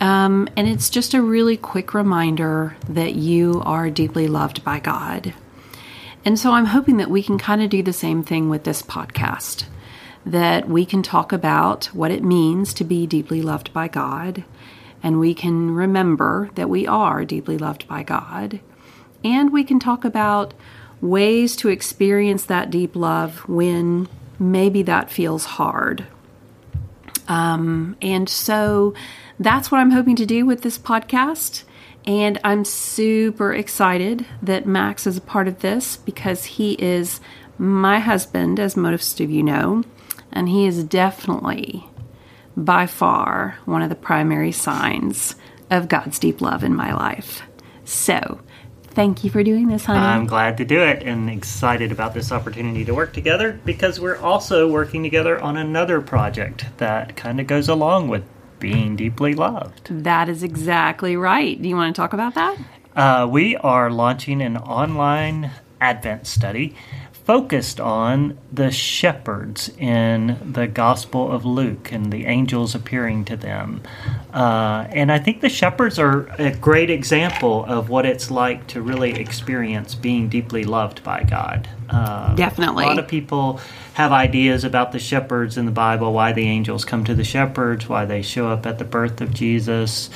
Um, 0.00 0.48
and 0.56 0.66
it's 0.66 0.90
just 0.90 1.12
a 1.12 1.22
really 1.22 1.56
quick 1.56 1.92
reminder 1.92 2.76
that 2.88 3.14
you 3.14 3.62
are 3.64 3.90
deeply 3.90 4.28
loved 4.28 4.64
by 4.64 4.80
God. 4.80 5.34
And 6.24 6.38
so 6.38 6.52
I'm 6.52 6.66
hoping 6.66 6.98
that 6.98 7.10
we 7.10 7.22
can 7.22 7.38
kind 7.38 7.62
of 7.62 7.70
do 7.70 7.82
the 7.82 7.92
same 7.92 8.22
thing 8.22 8.48
with 8.48 8.64
this 8.64 8.82
podcast 8.82 9.64
that 10.26 10.68
we 10.68 10.84
can 10.84 11.02
talk 11.02 11.32
about 11.32 11.86
what 11.86 12.10
it 12.10 12.22
means 12.22 12.74
to 12.74 12.84
be 12.84 13.06
deeply 13.06 13.42
loved 13.42 13.72
by 13.72 13.88
God, 13.88 14.44
and 15.02 15.18
we 15.18 15.34
can 15.34 15.70
remember 15.74 16.50
that 16.54 16.68
we 16.68 16.86
are 16.86 17.24
deeply 17.24 17.56
loved 17.56 17.88
by 17.88 18.02
God, 18.02 18.60
and 19.24 19.52
we 19.52 19.64
can 19.64 19.80
talk 19.80 20.04
about 20.04 20.52
ways 21.00 21.56
to 21.56 21.68
experience 21.68 22.44
that 22.44 22.70
deep 22.70 22.94
love 22.94 23.48
when 23.48 24.08
maybe 24.40 24.82
that 24.82 25.10
feels 25.10 25.44
hard. 25.44 26.06
Um, 27.28 27.96
and 28.02 28.28
so 28.28 28.94
that's 29.38 29.70
what 29.70 29.78
I'm 29.78 29.92
hoping 29.92 30.16
to 30.16 30.26
do 30.26 30.44
with 30.44 30.62
this 30.62 30.78
podcast. 30.78 31.62
And 32.06 32.40
I'm 32.42 32.64
super 32.64 33.54
excited 33.54 34.26
that 34.42 34.66
Max 34.66 35.06
is 35.06 35.18
a 35.18 35.20
part 35.20 35.46
of 35.46 35.60
this 35.60 35.96
because 35.98 36.44
he 36.44 36.72
is 36.72 37.20
my 37.58 38.00
husband, 38.00 38.58
as 38.58 38.76
most 38.76 39.20
of 39.20 39.30
you 39.30 39.42
know, 39.42 39.84
and 40.32 40.48
he 40.48 40.66
is 40.66 40.82
definitely, 40.82 41.86
by 42.56 42.86
far, 42.86 43.58
one 43.66 43.82
of 43.82 43.90
the 43.90 43.94
primary 43.94 44.50
signs 44.50 45.36
of 45.70 45.88
God's 45.88 46.18
deep 46.18 46.40
love 46.40 46.64
in 46.64 46.74
my 46.74 46.92
life. 46.94 47.42
So, 47.84 48.40
thank 48.90 49.24
you 49.24 49.30
for 49.30 49.42
doing 49.42 49.68
this, 49.68 49.84
honey. 49.84 50.00
I'm 50.00 50.26
glad 50.26 50.56
to 50.58 50.64
do 50.64 50.80
it 50.82 51.02
and 51.02 51.30
excited 51.30 51.92
about 51.92 52.14
this 52.14 52.32
opportunity 52.32 52.84
to 52.84 52.94
work 52.94 53.12
together 53.12 53.58
because 53.64 54.00
we're 54.00 54.18
also 54.18 54.70
working 54.70 55.02
together 55.02 55.40
on 55.40 55.56
another 55.56 56.00
project 56.00 56.66
that 56.78 57.16
kind 57.16 57.40
of 57.40 57.46
goes 57.46 57.68
along 57.68 58.08
with 58.08 58.24
being 58.58 58.96
deeply 58.96 59.34
loved. 59.34 59.88
That 60.04 60.28
is 60.28 60.42
exactly 60.42 61.16
right. 61.16 61.60
Do 61.60 61.68
you 61.68 61.76
want 61.76 61.94
to 61.94 62.00
talk 62.00 62.12
about 62.12 62.34
that? 62.34 62.58
Uh, 62.94 63.26
we 63.30 63.56
are 63.56 63.90
launching 63.90 64.42
an 64.42 64.56
online 64.56 65.50
Advent 65.80 66.26
study 66.26 66.76
focused 67.30 67.78
on 67.78 68.36
the 68.52 68.72
shepherds 68.72 69.70
in 69.78 70.36
the 70.52 70.66
Gospel 70.66 71.30
of 71.30 71.44
Luke 71.44 71.92
and 71.92 72.12
the 72.12 72.26
angels 72.26 72.74
appearing 72.74 73.24
to 73.26 73.36
them. 73.36 73.80
Uh, 74.34 74.88
and 74.90 75.12
I 75.12 75.20
think 75.20 75.40
the 75.40 75.48
shepherds 75.48 75.96
are 76.00 76.26
a 76.40 76.50
great 76.56 76.90
example 76.90 77.64
of 77.66 77.88
what 77.88 78.04
it's 78.04 78.32
like 78.32 78.66
to 78.66 78.82
really 78.82 79.12
experience 79.12 79.94
being 79.94 80.28
deeply 80.28 80.64
loved 80.64 81.04
by 81.04 81.22
God. 81.22 81.68
Uh, 81.88 82.34
Definitely. 82.34 82.82
A 82.82 82.88
lot 82.88 82.98
of 82.98 83.06
people 83.06 83.60
have 83.94 84.10
ideas 84.10 84.64
about 84.64 84.90
the 84.90 84.98
shepherds 84.98 85.56
in 85.56 85.66
the 85.66 85.70
Bible, 85.70 86.12
why 86.12 86.32
the 86.32 86.48
angels 86.48 86.84
come 86.84 87.04
to 87.04 87.14
the 87.14 87.22
shepherds, 87.22 87.88
why 87.88 88.06
they 88.06 88.22
show 88.22 88.48
up 88.48 88.66
at 88.66 88.80
the 88.80 88.84
birth 88.84 89.20
of 89.20 89.32
Jesus. 89.32 90.10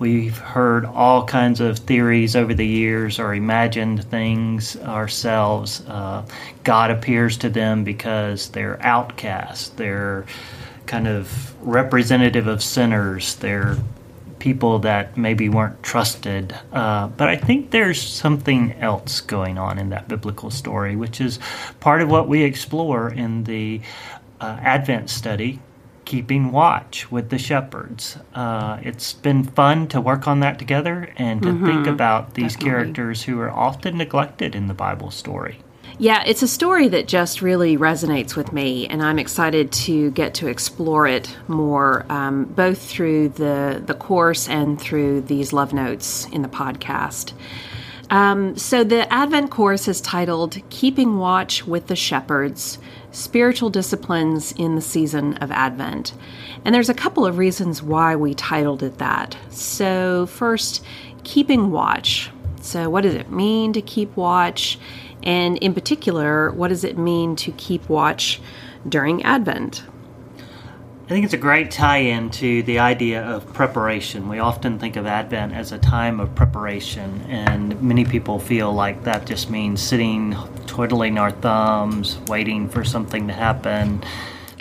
We've 0.00 0.38
heard 0.38 0.86
all 0.86 1.26
kinds 1.26 1.60
of 1.60 1.80
theories 1.80 2.34
over 2.34 2.54
the 2.54 2.66
years 2.66 3.18
or 3.18 3.34
imagined 3.34 4.02
things 4.04 4.74
ourselves. 4.78 5.82
Uh, 5.86 6.24
God 6.64 6.90
appears 6.90 7.36
to 7.36 7.50
them 7.50 7.84
because 7.84 8.48
they're 8.48 8.82
outcasts. 8.82 9.68
They're 9.68 10.24
kind 10.86 11.06
of 11.06 11.54
representative 11.60 12.46
of 12.46 12.62
sinners. 12.62 13.34
They're 13.36 13.76
people 14.38 14.78
that 14.78 15.18
maybe 15.18 15.50
weren't 15.50 15.82
trusted. 15.82 16.58
Uh, 16.72 17.08
but 17.08 17.28
I 17.28 17.36
think 17.36 17.70
there's 17.70 18.00
something 18.00 18.72
else 18.80 19.20
going 19.20 19.58
on 19.58 19.78
in 19.78 19.90
that 19.90 20.08
biblical 20.08 20.50
story, 20.50 20.96
which 20.96 21.20
is 21.20 21.38
part 21.78 22.00
of 22.00 22.08
what 22.08 22.26
we 22.26 22.42
explore 22.42 23.10
in 23.10 23.44
the 23.44 23.82
uh, 24.40 24.56
Advent 24.62 25.10
study 25.10 25.60
keeping 26.10 26.50
watch 26.50 27.08
with 27.12 27.30
the 27.30 27.38
shepherds. 27.38 28.18
Uh, 28.34 28.80
it's 28.82 29.12
been 29.12 29.44
fun 29.44 29.86
to 29.86 30.00
work 30.00 30.26
on 30.26 30.40
that 30.40 30.58
together 30.58 31.08
and 31.16 31.40
to 31.40 31.50
mm-hmm, 31.50 31.64
think 31.64 31.86
about 31.86 32.34
these 32.34 32.54
definitely. 32.54 32.68
characters 32.68 33.22
who 33.22 33.38
are 33.38 33.48
often 33.48 33.96
neglected 33.96 34.56
in 34.56 34.66
the 34.66 34.74
Bible 34.74 35.12
story. 35.12 35.58
Yeah, 35.98 36.24
it's 36.26 36.42
a 36.42 36.48
story 36.48 36.88
that 36.88 37.06
just 37.06 37.42
really 37.42 37.76
resonates 37.76 38.34
with 38.34 38.52
me, 38.52 38.88
and 38.88 39.04
I'm 39.04 39.20
excited 39.20 39.70
to 39.84 40.10
get 40.10 40.34
to 40.34 40.48
explore 40.48 41.06
it 41.06 41.36
more, 41.46 42.04
um, 42.08 42.46
both 42.46 42.82
through 42.82 43.28
the 43.28 43.80
the 43.84 43.94
course 43.94 44.48
and 44.48 44.80
through 44.80 45.20
these 45.20 45.52
love 45.52 45.72
notes 45.72 46.26
in 46.32 46.42
the 46.42 46.48
podcast. 46.48 47.34
Um, 48.10 48.56
so 48.56 48.84
the 48.84 49.10
Advent 49.12 49.50
course 49.50 49.88
is 49.88 50.00
titled 50.00 50.58
"Keeping 50.68 51.18
Watch 51.18 51.66
with 51.66 51.86
the 51.86 51.96
Shepherds." 51.96 52.78
spiritual 53.12 53.70
disciplines 53.70 54.52
in 54.52 54.74
the 54.74 54.80
season 54.80 55.34
of 55.38 55.50
Advent. 55.50 56.12
And 56.64 56.74
there's 56.74 56.88
a 56.88 56.94
couple 56.94 57.26
of 57.26 57.38
reasons 57.38 57.82
why 57.82 58.16
we 58.16 58.34
titled 58.34 58.82
it 58.82 58.98
that. 58.98 59.36
So, 59.50 60.26
first, 60.26 60.84
keeping 61.24 61.70
watch. 61.70 62.30
So, 62.60 62.90
what 62.90 63.02
does 63.02 63.14
it 63.14 63.30
mean 63.30 63.72
to 63.72 63.82
keep 63.82 64.16
watch? 64.16 64.78
And 65.22 65.58
in 65.58 65.74
particular, 65.74 66.50
what 66.52 66.68
does 66.68 66.84
it 66.84 66.98
mean 66.98 67.36
to 67.36 67.52
keep 67.52 67.88
watch 67.88 68.40
during 68.88 69.22
Advent? 69.22 69.82
I 71.10 71.12
think 71.12 71.24
it's 71.24 71.34
a 71.34 71.38
great 71.38 71.72
tie 71.72 71.96
in 71.96 72.30
to 72.30 72.62
the 72.62 72.78
idea 72.78 73.24
of 73.24 73.52
preparation. 73.52 74.28
We 74.28 74.38
often 74.38 74.78
think 74.78 74.94
of 74.94 75.06
Advent 75.06 75.52
as 75.52 75.72
a 75.72 75.78
time 75.78 76.20
of 76.20 76.32
preparation, 76.36 77.22
and 77.28 77.82
many 77.82 78.04
people 78.04 78.38
feel 78.38 78.72
like 78.72 79.02
that 79.02 79.26
just 79.26 79.50
means 79.50 79.82
sitting, 79.82 80.36
twiddling 80.68 81.18
our 81.18 81.32
thumbs, 81.32 82.16
waiting 82.28 82.68
for 82.68 82.84
something 82.84 83.26
to 83.26 83.34
happen. 83.34 84.04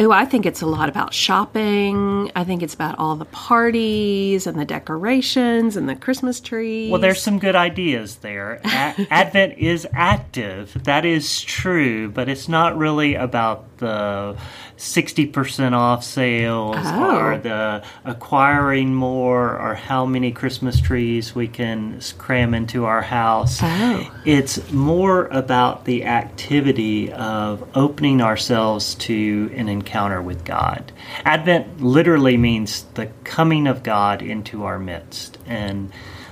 Oh, 0.01 0.11
I 0.11 0.23
think 0.23 0.45
it's 0.45 0.61
a 0.61 0.65
lot 0.65 0.87
about 0.87 1.13
shopping. 1.13 2.31
I 2.33 2.45
think 2.45 2.63
it's 2.63 2.73
about 2.73 2.97
all 2.97 3.17
the 3.17 3.25
parties 3.25 4.47
and 4.47 4.57
the 4.57 4.63
decorations 4.63 5.75
and 5.75 5.89
the 5.89 5.95
Christmas 5.95 6.39
trees. 6.39 6.89
Well, 6.89 7.01
there's 7.01 7.21
some 7.21 7.37
good 7.37 7.55
ideas 7.55 8.15
there. 8.15 8.61
Advent 8.63 9.57
is 9.57 9.85
active. 9.91 10.85
That 10.85 11.03
is 11.05 11.41
true, 11.41 12.09
but 12.09 12.29
it's 12.29 12.47
not 12.47 12.77
really 12.77 13.15
about 13.15 13.77
the 13.79 14.37
60% 14.79 15.73
off 15.73 16.05
sales 16.05 16.77
oh. 16.79 17.17
or 17.17 17.37
the 17.37 17.83
acquiring 18.05 18.95
more 18.95 19.59
or 19.59 19.75
how 19.75 20.05
many 20.05 20.31
Christmas 20.31 20.79
trees 20.79 21.35
we 21.35 21.49
can 21.49 21.99
cram 22.17 22.53
into 22.53 22.85
our 22.85 23.01
house. 23.01 23.59
Oh. 23.61 24.09
It's 24.23 24.71
more 24.71 25.25
about 25.27 25.83
the 25.83 26.05
activity 26.05 27.11
of 27.11 27.67
opening 27.75 28.21
ourselves 28.21 28.95
to 28.95 29.51
an 29.53 29.67
encounter 29.67 30.21
with 30.21 30.45
God. 30.45 30.93
Advent 31.25 31.81
literally 31.81 32.37
means 32.37 32.83
the 32.93 33.07
coming 33.25 33.67
of 33.67 33.83
God 33.83 34.21
into 34.21 34.63
our 34.63 34.79
midst. 34.79 35.37
And 35.45 35.91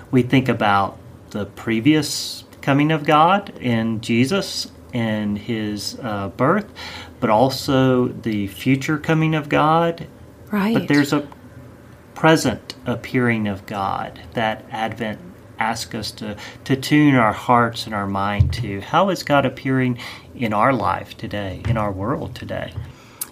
we 0.09 0.21
think 0.21 0.47
about 0.47 0.97
the 1.31 1.47
previous 1.47 2.45
coming 2.61 2.93
of 2.93 3.03
God 3.03 3.57
in 3.59 3.99
Jesus 3.99 4.71
and 4.93 5.37
his 5.37 5.99
uh, 6.01 6.29
birth, 6.29 6.65
but 7.19 7.29
also 7.29 8.07
the 8.07 8.47
future 8.47 8.97
coming 8.97 9.35
of 9.35 9.49
God. 9.49 10.07
Right. 10.51 10.73
But 10.73 10.87
there's 10.87 11.13
a 11.13 11.27
present 12.15 12.75
appearing 12.85 13.47
of 13.47 13.65
God 13.65 14.19
that 14.33 14.65
Advent 14.71 15.19
asks 15.59 15.93
us 15.95 16.11
to, 16.11 16.37
to 16.65 16.75
tune 16.75 17.15
our 17.15 17.33
hearts 17.33 17.85
and 17.85 17.95
our 17.95 18.07
mind 18.07 18.53
to. 18.53 18.81
How 18.81 19.09
is 19.09 19.23
God 19.23 19.45
appearing 19.45 19.99
in 20.35 20.53
our 20.53 20.73
life 20.73 21.17
today, 21.17 21.61
in 21.67 21.77
our 21.77 21.91
world 21.91 22.35
today? 22.35 22.73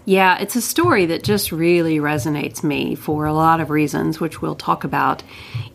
Yeah, 0.06 0.38
it's 0.38 0.56
a 0.56 0.62
story 0.62 1.08
that 1.08 1.24
just 1.24 1.52
really 1.52 1.98
resonates 1.98 2.64
me 2.64 2.94
for 2.96 3.26
a 3.26 3.34
lot 3.34 3.60
of 3.60 3.72
reasons, 3.72 4.20
which 4.20 4.42
we'll 4.42 4.56
talk 4.56 4.84
about 4.84 5.24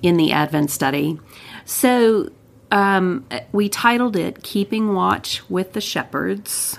in 0.02 0.16
the 0.16 0.30
Advent 0.32 0.70
study. 0.70 1.18
So, 1.64 2.30
um, 2.70 3.26
we 3.50 3.68
titled 3.68 4.14
it 4.14 4.44
Keeping 4.44 4.94
Watch 4.94 5.42
with 5.50 5.72
the 5.72 5.80
Shepherds 5.80 6.78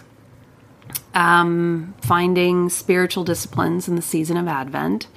um, 1.14 1.94
finding 2.02 2.70
spiritual 2.70 3.24
disciplines 3.24 3.88
in 3.88 3.96
the 3.96 4.02
season 4.02 4.38
of 4.38 4.48
Advent. 4.48 5.08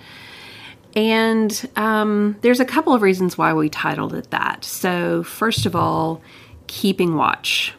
And 0.96 1.68
um, 1.76 2.36
there's 2.42 2.60
a 2.60 2.64
couple 2.64 2.92
of 2.92 3.02
reasons 3.02 3.36
why 3.36 3.52
we 3.52 3.68
titled 3.68 4.14
it 4.14 4.30
that. 4.30 4.64
So, 4.64 5.22
first 5.22 5.66
of 5.66 5.74
all, 5.74 6.22
keeping 6.66 7.16
watch. 7.16 7.74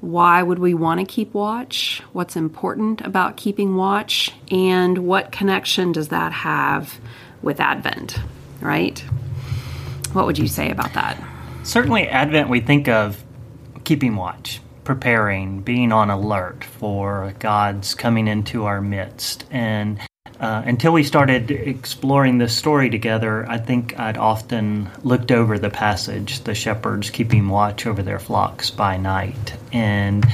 Why 0.00 0.42
would 0.42 0.58
we 0.58 0.74
want 0.74 1.00
to 1.00 1.06
keep 1.06 1.32
watch? 1.32 2.02
What's 2.12 2.34
important 2.34 3.02
about 3.02 3.36
keeping 3.36 3.76
watch? 3.76 4.32
And 4.50 4.98
what 4.98 5.30
connection 5.30 5.92
does 5.92 6.08
that 6.08 6.32
have 6.32 6.98
with 7.42 7.60
Advent, 7.60 8.18
right? 8.60 8.98
What 10.12 10.26
would 10.26 10.38
you 10.38 10.48
say 10.48 10.70
about 10.70 10.94
that? 10.94 11.22
Certainly, 11.62 12.08
Advent, 12.08 12.48
we 12.48 12.60
think 12.60 12.88
of 12.88 13.22
keeping 13.84 14.16
watch 14.16 14.60
preparing, 14.84 15.60
being 15.60 15.92
on 15.92 16.10
alert 16.10 16.64
for 16.64 17.34
God's 17.38 17.94
coming 17.94 18.28
into 18.28 18.64
our 18.64 18.80
midst. 18.80 19.44
And 19.50 20.00
uh, 20.40 20.62
until 20.64 20.92
we 20.92 21.04
started 21.04 21.50
exploring 21.50 22.38
this 22.38 22.56
story 22.56 22.90
together, 22.90 23.48
I 23.48 23.58
think 23.58 23.98
I'd 23.98 24.16
often 24.16 24.90
looked 25.04 25.30
over 25.30 25.58
the 25.58 25.70
passage, 25.70 26.40
the 26.40 26.54
shepherds 26.54 27.10
keeping 27.10 27.48
watch 27.48 27.86
over 27.86 28.02
their 28.02 28.18
flocks 28.18 28.70
by 28.70 28.96
night. 28.96 29.54
And 29.72 30.26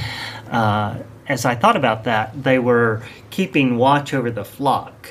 uh, 0.49 0.97
as 1.27 1.45
I 1.45 1.53
thought 1.53 1.75
about 1.75 2.05
that, 2.05 2.43
they 2.43 2.57
were 2.57 3.03
keeping 3.29 3.77
watch 3.77 4.15
over 4.15 4.31
the 4.31 4.43
flock, 4.45 5.09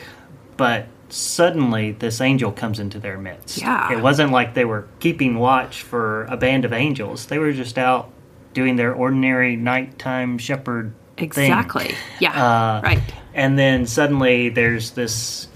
but 0.57 0.87
suddenly 1.11 1.93
this 1.93 2.21
angel 2.21 2.51
comes 2.51 2.81
into 2.81 2.99
their 2.99 3.19
midst. 3.19 3.59
Yeah. 3.59 3.93
It 3.93 4.03
wasn't 4.03 4.33
like 4.33 4.55
they 4.55 4.65
were 4.65 4.89
keeping 4.99 5.39
watch 5.39 5.83
for 5.83 6.25
a 6.25 6.37
band 6.37 6.65
of 6.65 6.73
angels, 6.73 7.27
they 7.27 7.39
were 7.39 7.53
just 7.53 7.79
out 7.79 8.11
doing 8.55 8.77
their 8.77 8.93
ordinary 8.95 9.57
nighttime 9.57 10.39
shepherd 10.39 10.93
thing. 11.17 11.25
Exactly. 11.27 11.95
Yeah. 12.21 12.33
Uh, 12.33 12.81
right. 12.83 13.01
And 13.35 13.59
then 13.59 13.87
suddenly 13.87 14.49
there's 14.49 14.93
this 14.93 15.49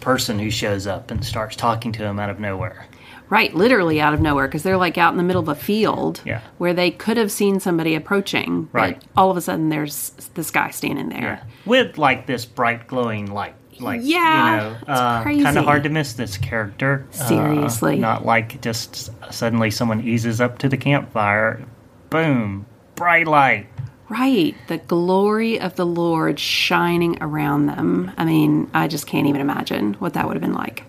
person 0.00 0.38
who 0.38 0.50
shows 0.50 0.86
up 0.86 1.10
and 1.10 1.24
starts 1.24 1.56
talking 1.56 1.92
to 1.92 2.04
him 2.04 2.18
out 2.18 2.30
of 2.30 2.38
nowhere. 2.40 2.86
Right, 3.30 3.54
literally 3.54 4.00
out 4.02 4.12
of 4.12 4.20
nowhere 4.20 4.46
because 4.46 4.62
they're 4.62 4.76
like 4.76 4.98
out 4.98 5.12
in 5.12 5.16
the 5.16 5.22
middle 5.22 5.40
of 5.40 5.48
a 5.48 5.54
field 5.54 6.20
Yeah. 6.26 6.42
where 6.58 6.74
they 6.74 6.90
could 6.90 7.16
have 7.16 7.32
seen 7.32 7.58
somebody 7.58 7.94
approaching. 7.94 8.68
Right. 8.72 8.98
But 9.00 9.08
all 9.16 9.30
of 9.30 9.36
a 9.38 9.40
sudden 9.40 9.70
there's 9.70 10.10
this 10.34 10.50
guy 10.50 10.70
standing 10.70 11.08
there. 11.08 11.40
With 11.64 11.96
like 11.96 12.26
this 12.26 12.44
bright 12.44 12.86
glowing 12.86 13.32
light. 13.32 13.54
Like 13.80 14.02
Yeah, 14.04 14.54
you 14.54 14.86
know, 14.86 14.92
uh, 14.92 15.24
kind 15.24 15.58
of 15.58 15.64
hard 15.64 15.82
to 15.84 15.88
miss 15.88 16.12
this 16.12 16.36
character. 16.36 17.06
Uh, 17.18 17.24
Seriously. 17.28 17.98
not 17.98 18.24
like 18.24 18.60
just 18.60 19.10
suddenly 19.32 19.70
someone 19.70 20.02
eases 20.06 20.40
up 20.40 20.58
to 20.58 20.68
the 20.68 20.76
campfire, 20.76 21.64
boom, 22.14 22.66
bright 22.94 23.26
light. 23.26 23.66
Right. 24.08 24.54
The 24.68 24.78
glory 24.78 25.58
of 25.58 25.74
the 25.76 25.86
Lord 25.86 26.38
shining 26.38 27.18
around 27.20 27.66
them. 27.66 28.12
I 28.16 28.24
mean, 28.24 28.70
I 28.72 28.86
just 28.86 29.06
can't 29.06 29.26
even 29.26 29.40
imagine 29.40 29.94
what 29.94 30.12
that 30.14 30.26
would 30.26 30.34
have 30.36 30.42
been 30.42 30.54
like. 30.54 30.84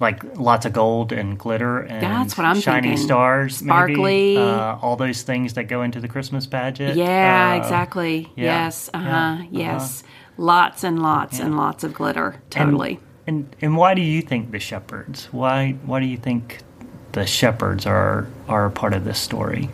like 0.00 0.22
lots 0.38 0.66
of 0.66 0.72
gold 0.72 1.12
and 1.12 1.38
glitter 1.38 1.78
and 1.80 2.02
That's 2.02 2.36
what 2.36 2.44
I'm 2.44 2.60
shiny 2.60 2.88
thinking. 2.88 3.04
stars, 3.06 3.62
maybe. 3.62 3.68
Sparkly. 3.94 4.36
uh, 4.36 4.76
all 4.82 4.96
those 4.96 5.22
things 5.22 5.54
that 5.54 5.64
go 5.64 5.82
into 5.82 6.00
the 6.00 6.08
Christmas 6.08 6.46
pageant. 6.46 6.96
Yeah, 6.96 7.52
Uh, 7.54 7.56
exactly. 7.62 8.32
yeah, 8.36 8.44
Yes. 8.64 8.90
Uh 8.92 8.98
huh. 8.98 9.04
yeah, 9.08 9.32
uh-huh. 9.34 9.42
Yes. 9.50 10.02
Lots 10.36 10.82
and 10.84 11.00
lots 11.02 11.38
and 11.38 11.56
lots 11.56 11.84
of 11.84 11.94
glitter. 11.94 12.30
and- 12.34 12.50
Totally. 12.50 13.00
And 13.26 13.54
and 13.62 13.76
why 13.76 13.94
do 13.94 14.02
you 14.02 14.20
think 14.20 14.50
the 14.50 14.58
shepherds? 14.60 15.28
Why 15.32 15.76
why 15.86 16.00
do 16.00 16.06
you 16.06 16.18
think 16.18 16.58
the 17.14 17.26
shepherds 17.26 17.86
are 17.86 18.26
are 18.48 18.66
a 18.66 18.70
part 18.70 18.92
of 18.92 19.04
this 19.04 19.18
story? 19.18 19.70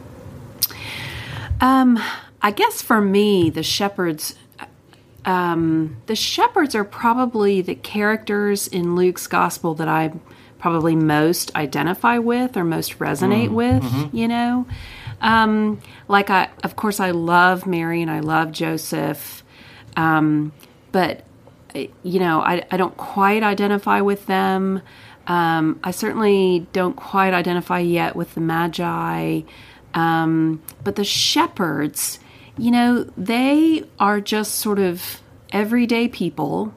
Um, 1.60 1.98
I 2.40 2.52
guess 2.52 2.80
for 2.80 3.00
me, 3.00 3.50
the 3.50 3.62
shepherds, 3.62 4.34
um, 5.26 5.96
the 6.06 6.16
shepherds 6.16 6.74
are 6.74 6.84
probably 6.84 7.60
the 7.60 7.74
characters 7.74 8.66
in 8.66 8.94
Luke's 8.96 9.26
gospel 9.26 9.74
that 9.74 9.88
I 9.88 10.12
probably 10.58 10.94
most 10.96 11.54
identify 11.56 12.18
with 12.18 12.56
or 12.56 12.64
most 12.64 12.98
resonate 12.98 13.50
with. 13.50 13.82
You 14.14 14.28
know, 14.28 14.66
um, 15.20 15.80
like 16.08 16.30
I, 16.30 16.48
of 16.64 16.76
course, 16.76 17.00
I 17.00 17.10
love 17.10 17.66
Mary 17.66 18.00
and 18.00 18.10
I 18.10 18.20
love 18.20 18.52
Joseph, 18.52 19.42
um, 19.96 20.52
but 20.92 21.24
you 22.02 22.18
know, 22.18 22.40
I, 22.40 22.64
I 22.70 22.76
don't 22.76 22.96
quite 22.96 23.42
identify 23.42 24.00
with 24.00 24.26
them. 24.26 24.82
Um, 25.26 25.80
I 25.84 25.90
certainly 25.90 26.66
don't 26.72 26.96
quite 26.96 27.34
identify 27.34 27.80
yet 27.80 28.16
with 28.16 28.34
the 28.34 28.40
Magi. 28.40 29.42
Um, 29.94 30.62
but 30.82 30.96
the 30.96 31.04
shepherds, 31.04 32.18
you 32.56 32.70
know, 32.70 33.04
they 33.16 33.84
are 33.98 34.20
just 34.20 34.56
sort 34.56 34.78
of 34.78 35.20
everyday 35.52 36.08
people 36.08 36.74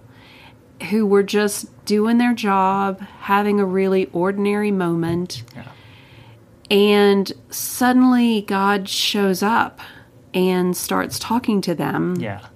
who 0.90 1.06
were 1.06 1.24
just 1.24 1.68
doing 1.86 2.18
their 2.18 2.34
job, 2.34 3.00
having 3.02 3.60
a 3.60 3.66
really 3.66 4.08
ordinary 4.08 4.72
moment. 4.72 5.44
And 6.70 7.32
suddenly 7.50 8.42
God 8.42 8.90
shows 8.90 9.44
up 9.44 9.80
and 10.34 10.76
starts 10.76 11.20
talking 11.20 11.62
to 11.62 11.76
them. 11.76 12.16
Yeah. 12.16 12.48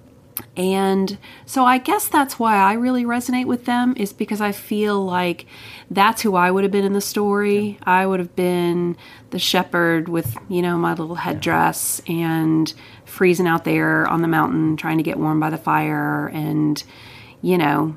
And 0.58 1.18
so 1.46 1.64
I 1.64 1.78
guess 1.78 2.08
that's 2.08 2.36
why 2.36 2.56
I 2.56 2.72
really 2.72 3.04
resonate 3.04 3.46
with 3.46 3.64
them 3.64 3.94
is 3.96 4.12
because 4.12 4.40
I 4.40 4.50
feel 4.50 5.02
like 5.04 5.46
that's 5.88 6.20
who 6.22 6.34
I 6.34 6.50
would 6.50 6.64
have 6.64 6.72
been 6.72 6.84
in 6.84 6.94
the 6.94 7.00
story. 7.00 7.78
I 7.84 8.04
would 8.04 8.18
have 8.18 8.34
been 8.34 8.96
the 9.30 9.38
shepherd 9.38 10.08
with, 10.08 10.36
you 10.48 10.60
know, 10.60 10.76
my 10.76 10.94
little 10.94 11.14
headdress 11.14 12.02
and 12.08 12.74
freezing 13.04 13.46
out 13.46 13.64
there 13.64 14.08
on 14.08 14.20
the 14.20 14.28
mountain 14.28 14.76
trying 14.76 14.96
to 14.96 15.04
get 15.04 15.16
warm 15.16 15.38
by 15.38 15.50
the 15.50 15.58
fire 15.58 16.26
and, 16.26 16.82
you 17.40 17.56
know, 17.56 17.96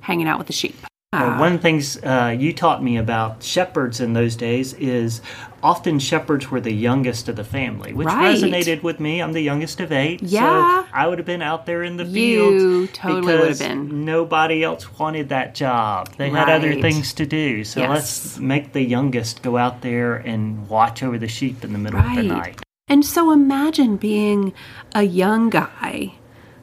hanging 0.00 0.28
out 0.28 0.36
with 0.36 0.48
the 0.48 0.52
sheep. 0.52 0.76
Well, 1.14 1.38
one 1.38 1.52
of 1.52 1.58
the 1.58 1.62
things 1.62 1.96
uh, 2.02 2.36
you 2.36 2.52
taught 2.52 2.82
me 2.82 2.96
about 2.96 3.42
shepherds 3.42 4.00
in 4.00 4.14
those 4.14 4.34
days 4.34 4.74
is 4.74 5.22
often 5.64 5.98
shepherds 5.98 6.50
were 6.50 6.60
the 6.60 6.72
youngest 6.74 7.26
of 7.28 7.36
the 7.36 7.42
family, 7.42 7.94
which 7.94 8.06
Right. 8.06 8.36
resonated 8.36 8.82
with 8.82 9.00
me. 9.00 9.20
I'm 9.22 9.32
the 9.32 9.40
youngest 9.40 9.80
of 9.80 9.90
eight, 9.90 10.22
Yeah. 10.22 10.82
so 10.82 10.88
I 10.92 11.06
would 11.08 11.18
have 11.18 11.26
been 11.26 11.40
out 11.40 11.64
there 11.64 11.82
in 11.82 11.96
the 11.96 12.04
You 12.04 12.58
fields 12.58 12.92
totally 12.98 13.34
would 13.38 13.48
have 13.48 13.58
been. 13.58 14.04
nobody 14.04 14.62
else 14.62 14.98
wanted 14.98 15.30
that 15.30 15.54
job. 15.54 16.10
They 16.18 16.28
had 16.28 16.50
other 16.50 16.74
things 16.80 17.14
to 17.14 17.24
do, 17.24 17.64
so 17.64 17.80
Yes. 17.80 17.88
let's 17.90 18.38
make 18.38 18.74
the 18.74 18.82
youngest 18.82 19.42
go 19.42 19.56
out 19.56 19.80
there 19.80 20.16
and 20.16 20.68
watch 20.68 21.02
over 21.02 21.16
the 21.18 21.28
sheep 21.28 21.64
in 21.64 21.72
the 21.72 21.78
middle 21.78 21.98
of 21.98 22.14
the 22.14 22.22
night. 22.22 22.60
And 22.86 23.02
so 23.02 23.30
imagine 23.32 23.96
being 23.96 24.52
a 24.94 25.04
young 25.04 25.48
guy, 25.48 26.12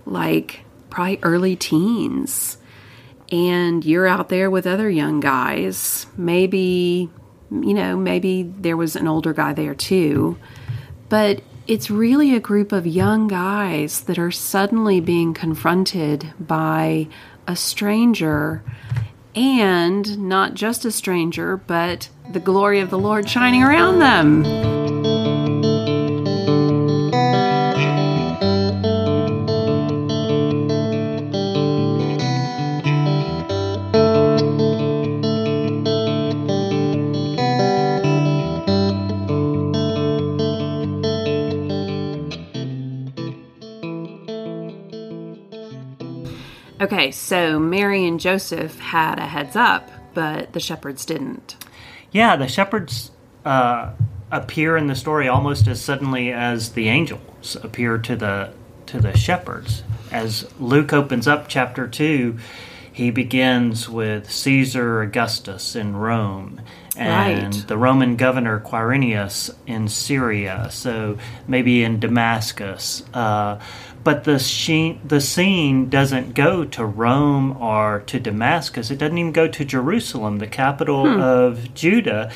like 0.05 0.61
probably 0.91 1.17
early 1.23 1.55
teens, 1.55 2.57
and 3.31 3.83
you're 3.83 4.05
out 4.05 4.29
there 4.29 4.51
with 4.51 4.67
other 4.67 4.89
young 4.91 5.19
guys. 5.19 6.05
Maybe, 6.15 7.09
you 7.51 7.73
know, 7.73 7.97
maybe 7.97 8.43
there 8.43 8.77
was 8.77 8.95
an 8.95 9.07
older 9.07 9.33
guy 9.33 9.53
there 9.53 9.75
too. 9.75 10.37
But 11.09 11.41
it's 11.67 11.91
really 11.91 12.33
a 12.33 12.39
group 12.39 12.71
of 12.71 12.87
young 12.87 13.27
guys 13.27 14.01
that 14.01 14.17
are 14.17 14.31
suddenly 14.31 14.99
being 14.99 15.33
confronted 15.33 16.33
by 16.39 17.07
a 17.47 17.55
stranger 17.55 18.63
and 19.35 20.19
not 20.19 20.53
just 20.53 20.85
a 20.85 20.91
stranger, 20.91 21.57
but 21.57 22.09
the 22.31 22.39
glory 22.39 22.79
of 22.79 22.89
the 22.89 22.99
Lord 22.99 23.29
shining 23.29 23.63
around 23.63 23.99
them. 23.99 24.80
Okay, 47.01 47.09
so 47.09 47.57
Mary 47.57 48.05
and 48.05 48.19
Joseph 48.19 48.77
had 48.77 49.17
a 49.17 49.25
heads 49.25 49.55
up, 49.55 49.89
but 50.13 50.53
the 50.53 50.59
shepherds 50.59 51.03
didn't. 51.03 51.55
Yeah, 52.11 52.35
the 52.35 52.47
shepherds 52.47 53.09
uh, 53.43 53.93
appear 54.29 54.77
in 54.77 54.85
the 54.85 54.93
story 54.93 55.27
almost 55.27 55.67
as 55.67 55.81
suddenly 55.81 56.31
as 56.31 56.73
the 56.73 56.89
angels 56.89 57.55
appear 57.63 57.97
to 57.97 58.15
the 58.15 58.53
to 58.85 58.99
the 58.99 59.17
shepherds. 59.17 59.81
As 60.11 60.47
Luke 60.59 60.93
opens 60.93 61.27
up 61.27 61.47
chapter 61.47 61.87
two, 61.87 62.37
he 62.93 63.09
begins 63.09 63.89
with 63.89 64.31
Caesar 64.31 65.01
Augustus 65.01 65.75
in 65.75 65.95
Rome 65.95 66.61
and 66.95 67.55
Right. 67.55 67.67
the 67.67 67.77
Roman 67.77 68.15
governor 68.15 68.59
Quirinius 68.59 69.49
in 69.65 69.87
Syria, 69.87 70.67
so 70.69 71.17
maybe 71.47 71.83
in 71.83 71.99
Damascus. 71.99 73.01
Uh, 73.11 73.57
but 74.03 74.23
the 74.23 74.39
sheen, 74.39 74.99
the 75.03 75.21
scene 75.21 75.89
doesn't 75.89 76.33
go 76.33 76.65
to 76.65 76.85
Rome 76.85 77.57
or 77.61 78.03
to 78.07 78.19
Damascus. 78.19 78.91
It 78.91 78.97
doesn't 78.97 79.17
even 79.17 79.31
go 79.31 79.47
to 79.47 79.65
Jerusalem, 79.65 80.39
the 80.39 80.47
capital 80.47 81.11
hmm. 81.11 81.19
of 81.19 81.73
Judah. 81.73 82.31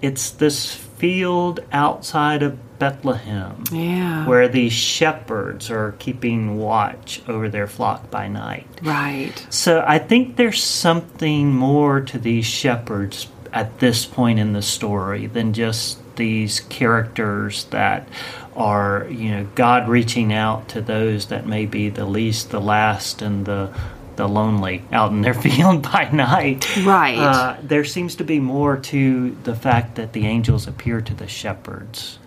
It's 0.00 0.30
this 0.30 0.74
field 0.74 1.60
outside 1.72 2.42
of 2.42 2.78
Bethlehem 2.78 3.62
Yeah. 3.70 4.26
where 4.26 4.48
these 4.48 4.72
shepherds 4.72 5.70
are 5.70 5.94
keeping 5.98 6.58
watch 6.58 7.22
over 7.28 7.48
their 7.48 7.68
flock 7.68 8.10
by 8.10 8.26
night. 8.28 8.66
right. 8.82 9.46
So 9.50 9.84
I 9.86 9.98
think 9.98 10.36
there's 10.36 10.62
something 10.62 11.54
more 11.54 12.00
to 12.00 12.18
these 12.18 12.44
shepherds 12.46 13.28
at 13.52 13.78
this 13.78 14.04
point 14.04 14.38
in 14.38 14.52
the 14.52 14.62
story 14.62 15.26
than 15.26 15.52
just 15.52 15.98
these 16.16 16.60
characters 16.60 17.64
that 17.70 18.08
are, 18.54 19.06
you 19.10 19.30
know, 19.30 19.48
God 19.54 19.88
reaching 19.88 20.32
out 20.32 20.68
to 20.68 20.80
those 20.80 21.26
that 21.26 21.46
may 21.46 21.66
be 21.66 21.88
the 21.88 22.06
least, 22.06 22.50
the 22.50 22.60
last, 22.60 23.22
and 23.22 23.46
the 23.46 23.74
the 24.16 24.28
lonely 24.28 24.84
out 24.92 25.10
in 25.10 25.22
their 25.22 25.34
field 25.48 25.82
by 25.82 26.10
night. 26.10 26.76
Right. 26.84 27.18
Uh, 27.18 27.56
there 27.62 27.84
seems 27.84 28.16
to 28.16 28.24
be 28.24 28.40
more 28.40 28.76
to 28.76 29.36
the 29.44 29.56
fact 29.56 29.94
that 29.96 30.12
the 30.12 30.26
angels 30.26 30.66
appear 30.66 31.00
to 31.00 31.14
the 31.14 31.26
shepherds. 31.26 32.18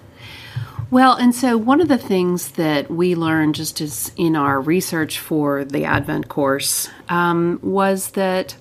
Well, 0.91 1.15
and 1.15 1.33
so 1.33 1.57
one 1.57 1.81
of 1.81 1.87
the 1.87 1.97
things 1.97 2.51
that 2.51 2.91
we 2.91 3.15
learned 3.15 3.55
just 3.55 3.81
as 3.81 4.11
in 4.17 4.35
our 4.35 4.61
research 4.61 5.19
for 5.19 5.65
the 5.65 5.85
Advent 5.85 6.29
course 6.29 6.89
um, 7.09 7.59
was 7.63 8.11
that, 8.11 8.55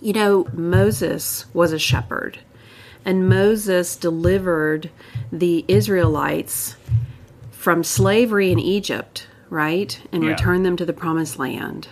you 0.00 0.12
know, 0.12 0.46
Moses 0.52 1.46
was 1.54 1.72
a 1.72 1.78
shepherd, 1.78 2.38
and 3.04 3.28
Moses 3.28 3.96
delivered 3.96 4.90
the 5.32 5.64
Israelites 5.66 6.76
from 7.50 7.82
slavery 7.82 8.52
in 8.52 8.58
Egypt, 8.58 9.26
right, 9.48 9.98
and 10.12 10.22
Yeah. 10.22 10.30
returned 10.30 10.66
them 10.66 10.76
to 10.76 10.84
the 10.84 10.92
promised 10.92 11.38
land. 11.38 11.88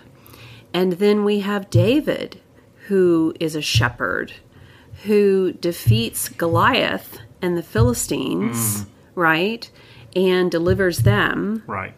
And 0.75 0.95
then 0.95 1.25
we 1.25 1.41
have 1.41 1.71
David, 1.71 2.41
who 2.89 3.35
is 3.41 3.57
a 3.57 3.63
shepherd, 3.63 4.35
who 5.05 5.53
defeats 5.53 6.29
Goliath 6.29 7.19
and 7.41 7.57
the 7.57 7.63
Philistines, 7.63 8.83
mm. 8.83 8.87
right? 9.15 9.71
And 10.15 10.51
delivers 10.51 10.99
them. 10.99 11.63
Right. 11.67 11.95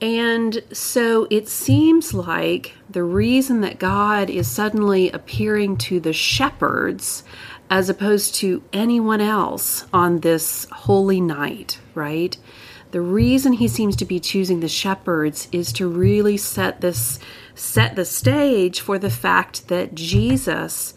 And 0.00 0.62
so 0.72 1.26
it 1.30 1.48
seems 1.48 2.12
like 2.12 2.74
the 2.90 3.02
reason 3.04 3.60
that 3.62 3.78
God 3.78 4.28
is 4.28 4.48
suddenly 4.50 5.10
appearing 5.10 5.76
to 5.78 6.00
the 6.00 6.12
shepherds 6.12 7.24
as 7.70 7.88
opposed 7.88 8.34
to 8.36 8.62
anyone 8.72 9.20
else 9.20 9.86
on 9.92 10.20
this 10.20 10.66
holy 10.70 11.20
night, 11.20 11.78
right? 11.94 12.36
The 12.90 13.00
reason 13.00 13.54
he 13.54 13.66
seems 13.66 13.96
to 13.96 14.04
be 14.04 14.20
choosing 14.20 14.60
the 14.60 14.68
shepherds 14.68 15.48
is 15.50 15.72
to 15.74 15.88
really 15.88 16.36
set 16.36 16.80
this 16.80 17.18
set 17.54 17.96
the 17.96 18.04
stage 18.04 18.80
for 18.80 18.98
the 18.98 19.10
fact 19.10 19.68
that 19.68 19.94
Jesus 19.94 20.94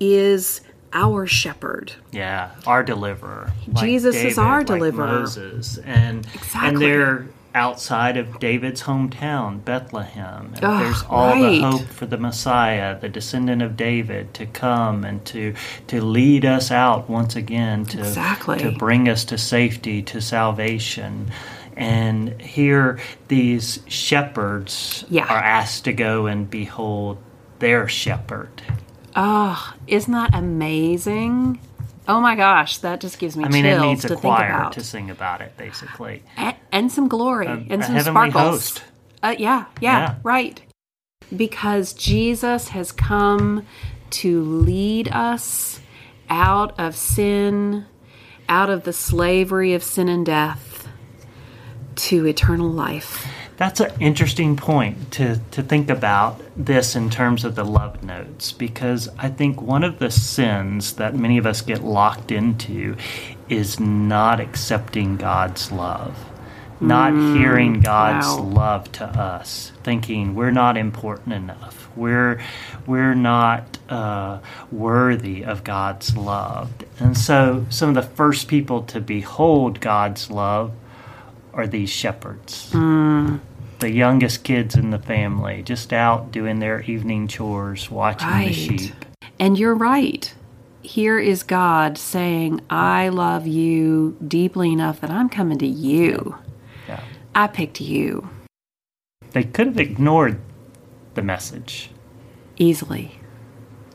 is 0.00 0.60
our 0.92 1.26
shepherd. 1.26 1.92
Yeah, 2.12 2.50
our 2.66 2.82
deliverer. 2.82 3.52
Jesus 3.74 4.16
is 4.16 4.22
David, 4.22 4.38
our 4.38 4.58
like 4.58 4.66
deliverer. 4.66 5.06
Moses, 5.20 5.78
and 5.78 6.26
Exactly. 6.34 6.68
and 6.68 6.78
they're 6.78 7.26
outside 7.54 8.16
of 8.16 8.38
David's 8.38 8.82
hometown, 8.82 9.64
Bethlehem. 9.64 10.54
Oh, 10.62 10.78
there's 10.78 11.02
all 11.08 11.28
right. 11.30 11.50
the 11.50 11.60
hope 11.62 11.86
for 11.88 12.06
the 12.06 12.18
Messiah, 12.18 12.98
the 12.98 13.08
descendant 13.08 13.62
of 13.62 13.76
David, 13.76 14.34
to 14.34 14.46
come 14.46 15.04
and 15.04 15.24
to 15.26 15.54
to 15.88 16.00
lead 16.02 16.44
us 16.44 16.70
out 16.70 17.08
once 17.08 17.34
again 17.36 17.84
to 17.86 17.98
Exactly. 18.00 18.58
to 18.58 18.70
bring 18.72 19.08
us 19.08 19.24
to 19.26 19.38
safety, 19.38 20.02
to 20.02 20.20
salvation. 20.20 21.30
And 21.76 22.40
here, 22.40 22.98
these 23.28 23.80
shepherds 23.86 25.04
Yeah. 25.08 25.26
are 25.26 25.38
asked 25.38 25.84
to 25.84 25.92
go 25.92 26.26
and 26.26 26.50
behold 26.50 27.18
their 27.60 27.88
shepherd. 27.88 28.50
Oh, 29.16 29.74
isn't 29.86 30.12
that 30.12 30.34
amazing? 30.34 31.60
Oh 32.08 32.20
my 32.20 32.36
gosh, 32.36 32.78
that 32.78 33.00
just 33.00 33.18
gives 33.18 33.36
me 33.36 33.44
I 33.44 33.48
mean, 33.48 33.64
chills 33.64 33.82
it 33.82 33.86
needs 33.86 34.04
to 34.06 34.14
a 34.14 34.16
choir 34.16 34.70
to 34.72 34.82
sing 34.82 35.10
about 35.10 35.42
it, 35.42 35.54
basically. 35.58 36.22
and, 36.38 36.56
and 36.72 36.90
some 36.90 37.06
glory 37.06 37.46
and 37.46 37.82
a 37.82 37.84
some 37.84 38.00
sparkles. 38.00 38.34
host. 38.34 38.82
Uh, 39.22 39.34
yeah, 39.38 39.66
yeah, 39.80 40.00
Yeah. 40.00 40.14
right. 40.22 40.60
Because 41.36 41.92
Jesus 41.92 42.68
has 42.68 42.92
come 42.92 43.66
to 44.10 44.42
lead 44.42 45.08
us 45.08 45.80
out 46.30 46.78
of 46.78 46.96
sin, 46.96 47.84
out 48.48 48.70
of 48.70 48.84
the 48.84 48.92
slavery 48.94 49.74
of 49.74 49.82
sin 49.82 50.08
and 50.08 50.24
death, 50.24 50.88
to 51.96 52.26
eternal 52.26 52.70
life. 52.70 53.26
That's 53.58 53.80
an 53.80 53.90
interesting 53.98 54.54
point 54.54 55.10
to, 55.14 55.40
to 55.50 55.64
think 55.64 55.90
about 55.90 56.40
this 56.56 56.94
in 56.94 57.10
terms 57.10 57.44
of 57.44 57.56
the 57.56 57.64
love 57.64 58.04
notes 58.04 58.52
because 58.52 59.08
I 59.18 59.30
think 59.30 59.60
one 59.60 59.82
of 59.82 59.98
the 59.98 60.12
sins 60.12 60.92
that 60.94 61.16
many 61.16 61.38
of 61.38 61.46
us 61.46 61.60
get 61.60 61.82
locked 61.82 62.30
into 62.30 62.96
is 63.48 63.80
not 63.80 64.38
accepting 64.38 65.16
God's 65.16 65.72
love, 65.72 66.16
not 66.80 67.12
hearing 67.12 67.80
God's 67.80 68.28
wow. 68.28 68.42
love 68.42 68.92
to 68.92 69.04
us, 69.04 69.72
thinking 69.82 70.36
we're 70.36 70.52
not 70.52 70.76
important 70.76 71.34
enough, 71.34 71.88
we're 71.96 72.40
we're 72.86 73.16
not 73.16 73.76
uh, 73.88 74.38
worthy 74.70 75.44
of 75.44 75.64
God's 75.64 76.16
love, 76.16 76.70
and 77.00 77.18
so 77.18 77.66
some 77.70 77.88
of 77.88 77.96
the 77.96 78.02
first 78.02 78.46
people 78.46 78.82
to 78.84 79.00
behold 79.00 79.80
God's 79.80 80.30
love 80.30 80.72
are 81.52 81.66
these 81.66 81.90
shepherds 81.90 82.72
the 83.80 83.90
youngest 83.90 84.42
kids 84.44 84.74
in 84.74 84.90
the 84.90 84.98
family, 84.98 85.62
just 85.62 85.92
out 85.92 86.30
doing 86.32 86.58
their 86.58 86.80
evening 86.82 87.28
chores, 87.28 87.90
watching 87.90 88.28
the 88.28 88.52
sheep. 88.52 88.92
And 89.38 89.58
you're 89.58 89.74
right. 89.74 90.32
Here 90.82 91.18
is 91.18 91.42
God 91.42 91.98
saying, 91.98 92.60
I 92.70 93.08
love 93.08 93.46
you 93.46 94.16
deeply 94.26 94.72
enough 94.72 95.00
that 95.00 95.10
I'm 95.10 95.28
coming 95.28 95.58
to 95.58 95.66
you. 95.66 96.36
Yeah. 96.88 97.00
I 97.34 97.46
picked 97.46 97.80
you 97.80 98.28
They 99.32 99.44
could 99.44 99.66
have 99.68 99.78
ignored 99.78 100.40
the 101.14 101.22
message. 101.22 101.90
easily. 102.56 103.20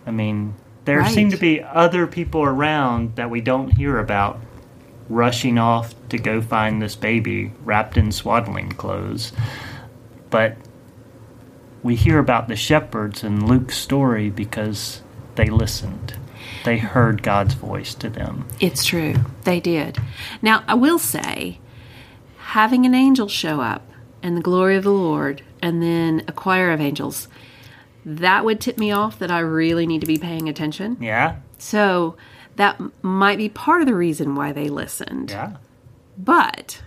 I 0.06 0.12
mean, 0.12 0.54
there 0.86 1.00
Right. 1.00 1.12
seem 1.14 1.30
to 1.32 1.38
be 1.38 1.62
other 1.62 2.08
people 2.08 2.44
around 2.44 3.16
that 3.16 3.30
we 3.30 3.42
don't 3.42 3.72
hear 3.72 3.98
about 4.00 4.40
rushing 5.10 5.58
off 5.58 5.94
to 6.10 6.18
go 6.18 6.40
find 6.42 6.82
this 6.82 6.96
baby 6.96 7.52
wrapped 7.66 7.98
in 7.98 8.12
swaddling 8.12 8.70
clothes. 8.70 9.34
But 10.34 10.58
we 11.84 11.96
hear 11.96 12.18
about 12.18 12.48
the 12.48 12.56
shepherds 12.56 13.24
in 13.24 13.46
Luke's 13.46 13.78
story 13.78 14.32
because 14.32 15.04
they 15.36 15.46
listened. 15.46 16.16
They 16.66 16.80
heard 16.80 17.22
God's 17.22 17.54
voice 17.54 17.94
to 17.94 18.10
them. 18.10 18.48
It's 18.60 18.84
true. 18.84 19.14
They 19.44 19.60
did. 19.60 20.00
Now, 20.42 20.64
I 20.68 20.74
will 20.74 20.98
say, 20.98 21.60
having 22.38 22.84
an 22.88 22.96
angel 22.96 23.28
show 23.28 23.62
up 23.62 23.84
and 24.24 24.36
the 24.36 24.42
glory 24.42 24.76
of 24.76 24.84
the 24.84 24.90
Lord 24.90 25.44
and 25.62 25.84
then 25.84 26.24
a 26.28 26.32
choir 26.32 26.72
of 26.72 26.82
angels, 26.82 27.28
that 28.04 28.44
would 28.44 28.60
tip 28.60 28.80
me 28.80 28.92
off 28.92 29.20
that 29.20 29.30
I 29.30 29.38
really 29.38 29.86
need 29.86 30.02
to 30.02 30.08
be 30.08 30.18
paying 30.18 30.50
attention. 30.50 30.98
Yeah? 31.00 31.36
So 31.60 32.18
that 32.56 32.82
might 33.04 33.38
be 33.38 33.50
part 33.50 33.82
of 33.82 33.88
the 33.88 33.94
reason 33.94 34.34
why 34.34 34.52
they 34.52 34.70
listened. 34.70 35.30
Yeah. 35.30 35.58
But 36.18 36.82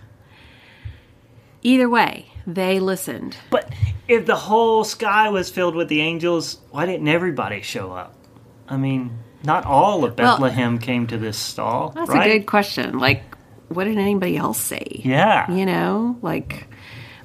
either 1.63 1.87
way, 1.87 2.33
they 2.47 2.79
listened. 2.79 3.35
But 3.51 3.71
if 4.07 4.25
the 4.25 4.35
whole 4.35 4.83
sky 4.85 5.29
was 5.29 5.49
filled 5.49 5.75
with 5.75 5.89
the 5.89 6.01
angels, 6.01 6.57
why 6.71 6.85
didn't 6.85 7.07
everybody 7.09 7.61
show 7.61 7.91
up? 7.91 8.15
I 8.69 8.77
mean, 8.77 9.19
not 9.43 9.65
all 9.65 10.03
of 10.05 10.17
Well- 10.17 10.33
Bethlehem 10.37 10.79
came 10.79 11.05
to 11.07 11.17
this 11.17 11.37
stall, 11.37 11.91
That's 11.95 12.09
right? 12.09 12.31
a 12.31 12.39
good 12.39 12.45
question. 12.47 12.97
Like, 12.99 13.23
what 13.67 13.83
did 13.83 13.97
anybody 13.97 14.37
else 14.37 14.59
say? 14.59 15.01
yeah. 15.03 15.51
You 15.51 15.65
know, 15.65 16.17
like, 16.21 16.67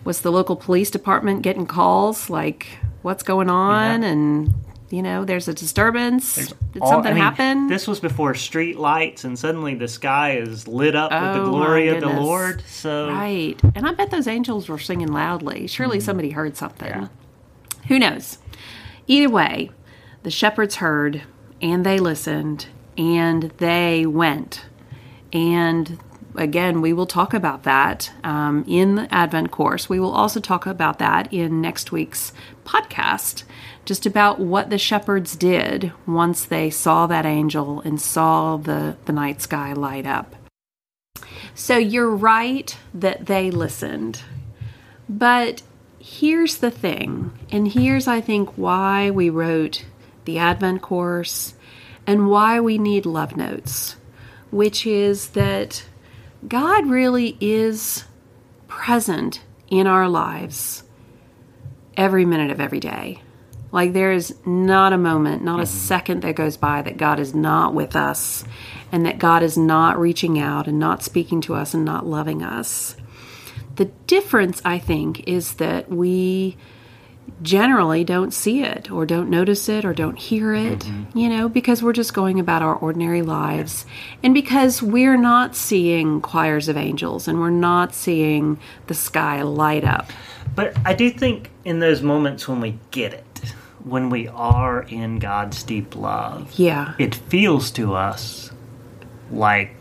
was 0.04 0.22
the 0.22 0.32
local 0.32 0.56
police 0.56 0.90
department 0.90 1.42
getting 1.42 1.66
calls? 1.66 2.28
Like, 2.28 2.66
what's 3.02 3.22
going 3.22 3.48
on? 3.48 4.02
Yeah. 4.02 4.08
And, 4.08 4.54
you 4.92 5.02
know, 5.02 5.24
there's 5.24 5.48
a 5.48 5.54
disturbance. 5.54 6.36
Did 6.36 6.82
All- 6.82 6.90
something 6.90 7.12
I 7.12 7.14
mean, 7.14 7.22
happen? 7.22 7.66
This 7.68 7.88
was 7.88 7.98
before 7.98 8.34
street 8.34 8.78
lights, 8.78 9.24
and 9.24 9.38
suddenly 9.38 9.74
the 9.74 9.88
sky 9.88 10.36
is 10.36 10.68
lit 10.68 10.94
up 10.94 11.10
with 11.10 11.22
Oh, 11.22 11.44
the 11.44 11.50
glory 11.50 11.88
of 11.88 12.00
the. 12.02 12.08
Lord. 12.10 12.62
So, 12.66 13.08
Right. 13.08 13.58
And 13.74 13.86
I 13.86 13.94
bet 13.94 14.10
those 14.10 14.28
angels 14.28 14.68
were 14.68 14.78
singing 14.78 15.08
loudly. 15.08 15.66
Surely 15.66 15.98
somebody 15.98 16.30
heard 16.30 16.58
something. 16.58 16.90
Mm-hmm. 16.92 17.00
Yeah. 17.04 17.88
Who 17.88 17.98
knows? 17.98 18.36
Either 19.06 19.30
way, 19.30 19.70
the 20.24 20.30
shepherds 20.30 20.76
heard 20.76 21.22
and 21.62 21.86
they 21.86 21.98
listened 21.98 22.66
and 22.98 23.44
they 23.56 24.04
went. 24.04 24.66
And 25.32 25.98
again, 26.36 26.82
we 26.82 26.92
will 26.92 27.06
talk 27.06 27.32
about 27.32 27.62
that 27.62 28.12
um, 28.22 28.62
in 28.68 28.96
the 28.96 29.12
Advent 29.14 29.50
course. 29.50 29.88
We 29.88 29.98
will 29.98 30.12
also 30.12 30.38
talk 30.38 30.66
about 30.66 30.98
that 30.98 31.32
in 31.32 31.60
next 31.62 31.90
week's 31.92 32.32
podcast, 32.66 33.44
just 33.84 34.06
about 34.06 34.38
what 34.38 34.70
the 34.70 34.78
shepherds 34.78 35.36
did 35.36 35.92
once 36.06 36.44
they 36.44 36.70
saw 36.70 37.06
that 37.06 37.26
angel 37.26 37.80
and 37.80 38.00
saw 38.00 38.56
the, 38.56 38.96
the 39.06 39.12
night 39.12 39.42
sky 39.42 39.72
light 39.72 40.06
up. 40.06 40.36
So 41.54 41.76
you're 41.76 42.10
right 42.10 42.76
that 42.94 43.26
they 43.26 43.50
listened. 43.50 44.22
But 45.08 45.62
here's 45.98 46.58
the 46.58 46.70
thing, 46.70 47.32
and 47.50 47.68
here's, 47.68 48.08
I 48.08 48.20
think, 48.20 48.56
why 48.56 49.10
we 49.10 49.30
wrote 49.30 49.84
the 50.24 50.38
Advent 50.38 50.82
course 50.82 51.54
and 52.06 52.28
why 52.28 52.60
we 52.60 52.78
need 52.78 53.06
love 53.06 53.36
notes, 53.36 53.96
which 54.50 54.86
is 54.86 55.30
that 55.30 55.84
God 56.46 56.86
really 56.86 57.36
is 57.40 58.04
present 58.66 59.42
in 59.68 59.86
our 59.86 60.08
lives 60.08 60.82
every 61.96 62.24
minute 62.24 62.50
of 62.50 62.60
every 62.60 62.80
day. 62.80 63.20
Like 63.72 63.94
there 63.94 64.12
is 64.12 64.34
not 64.44 64.92
a 64.92 64.98
moment, 64.98 65.42
not 65.42 65.58
a 65.58 65.62
mm-hmm. 65.62 65.76
second 65.76 66.22
that 66.22 66.36
goes 66.36 66.56
by 66.56 66.82
that 66.82 66.98
God 66.98 67.18
is 67.18 67.34
not 67.34 67.74
with 67.74 67.96
us 67.96 68.44
and 68.92 69.06
that 69.06 69.18
God 69.18 69.42
is 69.42 69.56
not 69.56 69.98
reaching 69.98 70.38
out 70.38 70.68
and 70.68 70.78
not 70.78 71.02
speaking 71.02 71.40
to 71.42 71.54
us 71.54 71.72
and 71.72 71.84
not 71.84 72.06
loving 72.06 72.42
us. 72.42 72.96
The 73.76 73.86
difference, 74.06 74.60
I 74.64 74.78
think, 74.78 75.26
is 75.26 75.54
that 75.54 75.88
we 75.90 76.58
generally 77.40 78.04
don't 78.04 78.32
see 78.32 78.62
it 78.62 78.90
or 78.90 79.06
don't 79.06 79.30
notice 79.30 79.68
it 79.68 79.84
or 79.84 79.94
don't 79.94 80.18
hear 80.18 80.52
it, 80.52 80.80
mm-hmm. 80.80 81.18
you 81.18 81.28
know, 81.28 81.48
because 81.48 81.82
we're 81.82 81.92
just 81.92 82.12
going 82.14 82.38
about 82.38 82.62
our 82.62 82.74
ordinary 82.74 83.22
lives 83.22 83.86
and 84.22 84.34
because 84.34 84.82
we're 84.82 85.16
not 85.16 85.56
seeing 85.56 86.20
choirs 86.20 86.68
of 86.68 86.76
angels 86.76 87.26
and 87.26 87.40
we're 87.40 87.50
not 87.50 87.94
seeing 87.94 88.58
the 88.86 88.94
sky 88.94 89.42
light 89.42 89.84
up. 89.84 90.10
but 90.54 90.76
I 90.84 90.94
do 90.94 91.10
think 91.10 91.50
in 91.64 91.78
those 91.78 92.02
moments 92.02 92.46
when 92.46 92.60
we 92.60 92.78
get 92.90 93.14
it, 93.14 93.31
when 93.84 94.10
we 94.10 94.28
are 94.28 94.82
in 94.82 95.18
God's 95.18 95.62
deep 95.62 95.94
love, 95.96 96.52
Yeah, 96.56 96.94
it 96.98 97.14
feels 97.14 97.70
to 97.72 97.94
us 97.94 98.50
like 99.30 99.74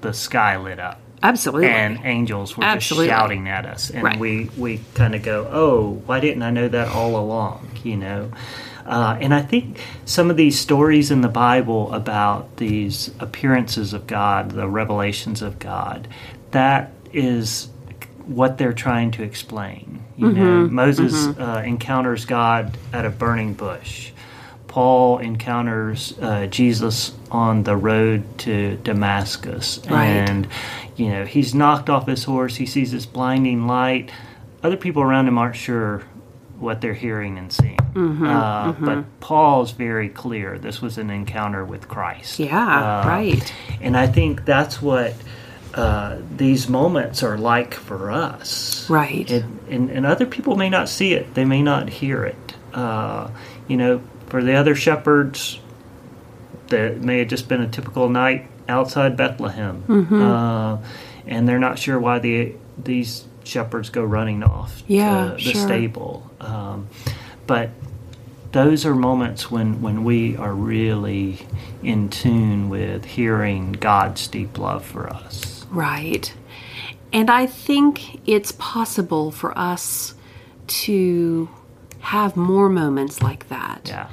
the 0.00 0.12
sky 0.12 0.56
lit 0.56 0.78
up. 0.78 1.00
absolutely. 1.22 1.68
and 1.68 1.98
angels 2.04 2.56
were 2.56 2.64
Absolutely. 2.64 3.08
just 3.08 3.18
shouting 3.18 3.48
at 3.48 3.64
us 3.66 3.88
and 3.90 4.02
Right. 4.04 4.18
we 4.18 4.50
we 4.58 4.80
kind 4.94 5.14
of 5.14 5.22
go 5.22 5.48
oh 5.50 6.02
why 6.06 6.20
didn't 6.20 6.42
i 6.42 6.50
know 6.50 6.68
that 6.68 6.88
all 6.88 7.16
along 7.16 7.70
you 7.82 7.96
know 7.96 8.30
Uh, 8.86 9.16
and 9.18 9.32
I 9.32 9.40
think 9.40 9.80
some 10.04 10.28
of 10.30 10.36
these 10.36 10.60
stories 10.60 11.10
in 11.10 11.22
the 11.22 11.28
Bible 11.28 11.90
about 11.94 12.58
these 12.58 13.10
appearances 13.18 13.94
of 13.94 14.06
God, 14.06 14.50
the 14.50 14.68
revelations 14.68 15.40
of 15.40 15.58
God, 15.58 16.06
that 16.50 16.92
is 17.10 17.68
what 18.26 18.58
they're 18.58 18.72
trying 18.72 19.10
to 19.12 19.22
explain. 19.22 20.02
You 20.16 20.30
know, 20.32 20.66
Moses 20.68 21.26
uh, 21.38 21.62
encounters 21.66 22.24
God 22.24 22.76
at 22.92 23.04
a 23.04 23.10
burning 23.10 23.54
bush. 23.54 24.10
Paul 24.68 25.18
encounters 25.18 26.14
uh, 26.20 26.46
Jesus 26.46 27.12
on 27.30 27.62
the 27.62 27.76
road 27.76 28.24
to 28.38 28.76
Damascus, 28.78 29.78
Right. 29.88 30.06
and 30.06 30.48
you 30.96 31.10
know 31.10 31.24
he's 31.24 31.54
knocked 31.54 31.88
off 31.90 32.06
his 32.08 32.24
horse. 32.24 32.56
He 32.56 32.66
sees 32.66 32.90
this 32.92 33.06
blinding 33.06 33.66
light. 33.68 34.10
Other 34.64 34.76
people 34.76 35.02
around 35.02 35.28
him 35.28 35.38
aren't 35.38 35.54
sure 35.56 36.02
what 36.58 36.80
they're 36.80 36.94
hearing 36.94 37.38
and 37.38 37.52
seeing, 37.52 37.78
uh, 38.24 38.72
but 38.80 39.04
Paul's 39.20 39.72
very 39.72 40.08
clear. 40.08 40.58
This 40.58 40.80
was 40.80 40.98
an 40.98 41.10
encounter 41.10 41.64
with 41.64 41.86
Christ. 41.88 42.38
Yeah, 42.40 43.02
Uh, 43.02 43.08
right. 43.08 43.54
And 43.80 43.96
I 43.96 44.06
think 44.06 44.44
that's 44.44 44.80
what 44.82 45.14
uh, 45.74 46.18
these 46.36 46.68
moments 46.68 47.22
are 47.22 47.36
like 47.36 47.74
for 47.74 48.10
us. 48.10 48.88
Right. 48.88 49.28
It, 49.30 49.44
and, 49.68 49.90
and 49.90 50.06
other 50.06 50.26
people 50.26 50.56
may 50.56 50.70
not 50.70 50.88
see 50.88 51.14
it, 51.14 51.34
they 51.34 51.44
may 51.44 51.62
not 51.62 51.88
hear 51.88 52.24
it. 52.24 52.54
Uh, 52.72 53.30
you 53.68 53.76
know, 53.76 54.02
for 54.28 54.42
the 54.42 54.54
other 54.54 54.74
shepherds, 54.74 55.60
that 56.68 57.00
may 57.00 57.18
have 57.18 57.28
just 57.28 57.48
been 57.48 57.60
a 57.60 57.68
typical 57.68 58.08
night 58.08 58.48
outside 58.68 59.16
Bethlehem. 59.16 59.84
Mm-hmm. 59.86 60.22
Uh, 60.22 60.78
and 61.26 61.48
they're 61.48 61.58
not 61.58 61.78
sure 61.78 61.98
why 61.98 62.18
the, 62.18 62.54
these 62.82 63.26
shepherds 63.44 63.90
go 63.90 64.02
running 64.02 64.42
off 64.42 64.82
Yeah, 64.86 65.30
to 65.30 65.34
the 65.34 65.40
sure. 65.40 65.62
stable. 65.62 66.30
Um, 66.40 66.88
but 67.46 67.70
those 68.52 68.86
are 68.86 68.94
moments 68.94 69.50
when, 69.50 69.82
when 69.82 70.04
we 70.04 70.36
are 70.36 70.54
really 70.54 71.46
in 71.82 72.08
tune 72.08 72.68
with 72.68 73.04
hearing 73.04 73.72
God's 73.72 74.26
deep 74.28 74.58
love 74.58 74.84
for 74.84 75.08
us. 75.08 75.53
Right. 75.74 76.32
And 77.12 77.30
I 77.30 77.46
think 77.46 78.20
it's 78.28 78.52
possible 78.52 79.30
for 79.30 79.56
us 79.56 80.14
to 80.66 81.48
have 82.00 82.36
more 82.36 82.68
moments 82.68 83.22
like 83.22 83.48
that. 83.48 83.82
Yeah. 83.86 84.08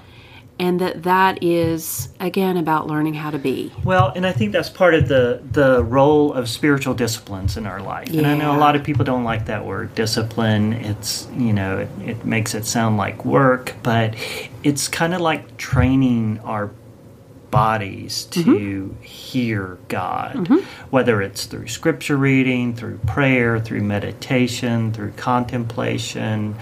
And 0.60 0.80
that 0.80 1.02
that 1.04 1.44
is 1.44 2.10
again 2.20 2.56
about 2.56 2.86
learning 2.86 3.16
how 3.16 3.32
to 3.32 3.40
be. 3.40 3.74
Well, 3.84 4.14
and 4.16 4.28
I 4.28 4.32
think 4.32 4.52
that's 4.52 4.70
part 4.70 4.94
of 4.94 5.08
the 5.08 5.42
the 5.52 5.84
role 5.84 6.34
of 6.34 6.48
spiritual 6.48 6.94
disciplines 6.94 7.58
in 7.58 7.66
our 7.66 7.82
life. 7.82 8.10
And 8.10 8.28
I 8.28 8.38
know 8.38 8.56
a 8.56 8.60
lot 8.60 8.76
of 8.76 8.84
people 8.84 9.04
don't 9.04 9.24
like 9.24 9.48
that 9.48 9.66
word 9.66 9.96
discipline. 9.96 10.74
It's 10.74 11.28
you 11.36 11.52
know 11.52 11.80
it, 11.80 11.90
it 12.06 12.26
makes 12.26 12.54
it 12.54 12.66
sound 12.66 12.98
like 12.98 13.26
work, 13.26 13.74
but 13.82 14.14
it's 14.62 14.88
kind 14.88 15.16
of 15.16 15.22
like 15.22 15.58
training 15.58 16.40
our 16.44 16.70
bodies 17.52 18.24
to 18.32 18.96
hear 19.02 19.78
God, 19.90 20.48
whether 20.90 21.22
it's 21.22 21.46
through 21.46 21.68
scripture 21.68 22.18
reading, 22.18 22.74
through 22.76 22.98
prayer, 23.00 23.60
through 23.60 23.82
meditation, 23.84 24.92
through 24.94 25.12
contemplation. 25.12 26.56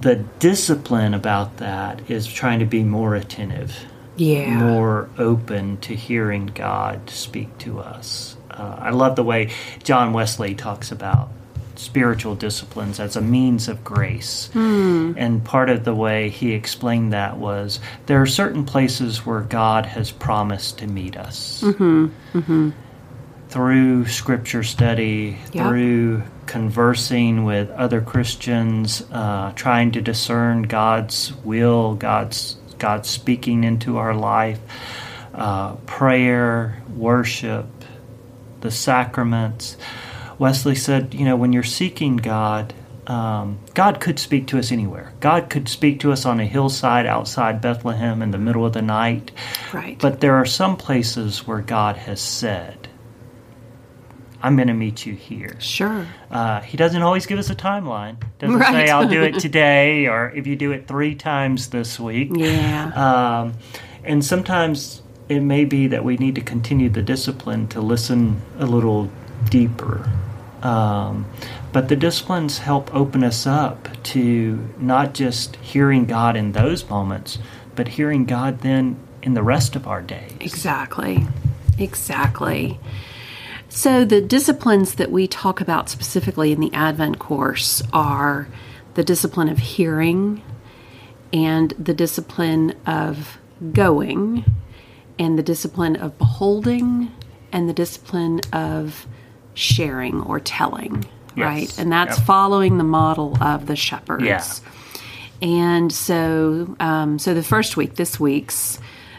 The 0.00 0.16
discipline 0.38 1.14
about 1.14 1.58
that 1.58 2.10
is 2.10 2.26
trying 2.26 2.58
to 2.60 2.66
be 2.66 2.82
more 2.82 3.14
attentive 3.14 3.74
Yeah. 4.16 4.50
more 4.58 5.08
open 5.18 5.76
to 5.78 5.94
hearing 5.94 6.46
God 6.54 7.08
speak 7.10 7.56
to 7.58 7.78
us. 7.80 8.36
Uh, 8.50 8.76
I 8.80 8.90
love 8.90 9.14
the 9.16 9.22
way 9.22 9.50
John 9.84 10.12
Wesley 10.12 10.54
talks 10.54 10.90
about 10.90 11.28
spiritual 11.78 12.34
disciplines 12.34 12.98
as 12.98 13.14
a 13.14 13.20
means 13.20 13.68
of 13.68 13.84
grace. 13.84 14.50
And 14.54 15.44
part 15.44 15.70
of 15.70 15.84
the 15.84 15.94
way 15.94 16.28
he 16.28 16.52
explained 16.52 17.12
that 17.12 17.36
was 17.38 17.78
there 18.06 18.20
are 18.20 18.26
certain 18.26 18.64
places 18.64 19.24
where 19.24 19.40
God 19.40 19.86
has 19.86 20.10
promised 20.10 20.78
to 20.78 20.86
meet 20.88 21.16
us. 21.16 21.64
Through 23.50 24.06
scripture 24.08 24.62
study, 24.62 25.38
Yeah. 25.52 25.68
through 25.68 26.22
conversing 26.44 27.44
with 27.44 27.70
other 27.70 28.00
Christians, 28.02 29.02
uh, 29.10 29.52
trying 29.54 29.92
to 29.92 30.02
discern 30.02 30.62
God's 30.64 31.32
will, 31.44 31.94
God's 31.94 32.56
God 32.78 33.06
speaking 33.06 33.64
into 33.64 33.96
our 33.96 34.14
life, 34.14 34.58
uh, 35.34 35.72
prayer, 35.86 36.82
worship, 36.94 37.66
the 38.60 38.70
sacraments. 38.70 39.76
Wesley 40.38 40.74
said, 40.74 41.14
you 41.14 41.24
know, 41.24 41.36
when 41.36 41.52
you're 41.52 41.62
seeking 41.62 42.16
God, 42.16 42.72
um, 43.06 43.58
God 43.74 44.00
could 44.00 44.18
speak 44.18 44.46
to 44.48 44.58
us 44.58 44.70
anywhere. 44.70 45.12
God 45.20 45.48
could 45.50 45.68
speak 45.68 46.00
to 46.00 46.12
us 46.12 46.24
on 46.26 46.40
a 46.40 46.46
hillside 46.46 47.06
outside 47.06 47.60
Bethlehem 47.60 48.20
in 48.22 48.30
the 48.30 48.38
middle 48.38 48.64
of 48.66 48.72
the 48.74 48.82
night. 48.82 49.30
Right. 49.72 49.98
But 49.98 50.20
there 50.20 50.34
are 50.36 50.44
some 50.46 50.76
places 50.76 51.46
where 51.46 51.60
God 51.60 51.96
has 51.96 52.20
said, 52.20 52.88
I'm 54.40 54.54
going 54.54 54.68
to 54.68 54.74
meet 54.74 55.04
you 55.04 55.14
here. 55.14 55.56
sure. 55.60 56.06
Uh, 56.30 56.60
he 56.60 56.76
doesn't 56.76 57.02
always 57.02 57.26
give 57.26 57.38
us 57.40 57.50
a 57.50 57.56
timeline. 57.56 58.16
Doesn't 58.38 58.56
Right. 58.56 58.86
say 58.86 58.90
I'll 58.90 59.08
do 59.08 59.22
it 59.24 59.38
today 59.40 60.06
or 60.06 60.30
if 60.30 60.46
you 60.46 60.54
do 60.54 60.70
it 60.70 60.86
three 60.86 61.14
times 61.16 61.70
this 61.70 61.98
week. 61.98 62.30
Yeah. 62.34 62.92
Um, 62.94 63.54
and 64.04 64.24
sometimes 64.24 65.02
it 65.28 65.40
may 65.40 65.64
be 65.64 65.88
that 65.88 66.04
we 66.04 66.16
need 66.18 66.36
to 66.36 66.40
continue 66.40 66.88
the 66.88 67.02
discipline 67.02 67.66
to 67.68 67.80
listen 67.80 68.40
a 68.58 68.66
little 68.66 69.10
deeper. 69.50 70.08
Um, 70.62 71.26
but 71.72 71.88
the 71.88 71.96
disciplines 71.96 72.58
help 72.58 72.92
open 72.94 73.22
us 73.22 73.46
up 73.46 74.02
to 74.04 74.68
not 74.78 75.14
just 75.14 75.56
hearing 75.56 76.06
God 76.06 76.36
in 76.36 76.52
those 76.52 76.88
moments, 76.88 77.38
but 77.76 77.88
hearing 77.88 78.24
God 78.24 78.60
then 78.60 78.96
in 79.22 79.34
the 79.34 79.42
rest 79.42 79.76
of 79.76 79.86
our 79.86 80.02
days. 80.02 80.32
Exactly. 80.40 81.26
Exactly. 81.78 82.78
So, 83.68 84.04
the 84.04 84.20
disciplines 84.20 84.94
that 84.94 85.12
we 85.12 85.28
talk 85.28 85.60
about 85.60 85.88
specifically 85.88 86.52
in 86.52 86.60
the 86.60 86.72
Advent 86.72 87.18
course 87.18 87.82
are 87.92 88.48
the 88.94 89.04
discipline 89.04 89.48
of 89.48 89.58
hearing 89.58 90.42
and 91.32 91.70
the 91.78 91.94
discipline 91.94 92.74
of 92.86 93.38
going 93.72 94.44
and 95.18 95.38
the 95.38 95.42
discipline 95.42 95.96
of 95.96 96.16
beholding 96.18 97.12
and 97.52 97.68
the 97.68 97.72
discipline 97.72 98.40
of 98.52 99.06
sharing 99.58 100.20
or 100.22 100.40
telling, 100.40 101.04
Yes. 101.36 101.44
right? 101.44 101.78
And 101.78 101.90
that's 101.92 102.16
Yep. 102.18 102.26
following 102.26 102.78
the 102.78 102.84
model 102.84 103.36
of 103.42 103.66
the 103.66 103.76
shepherds. 103.76 104.24
Yeah. 104.24 104.42
And 105.40 105.92
so, 105.92 106.74
um, 106.80 107.18
so 107.18 107.34
the 107.34 107.42
first 107.42 107.76
week, 107.76 107.94
this 107.96 108.18
week's, 108.18 108.78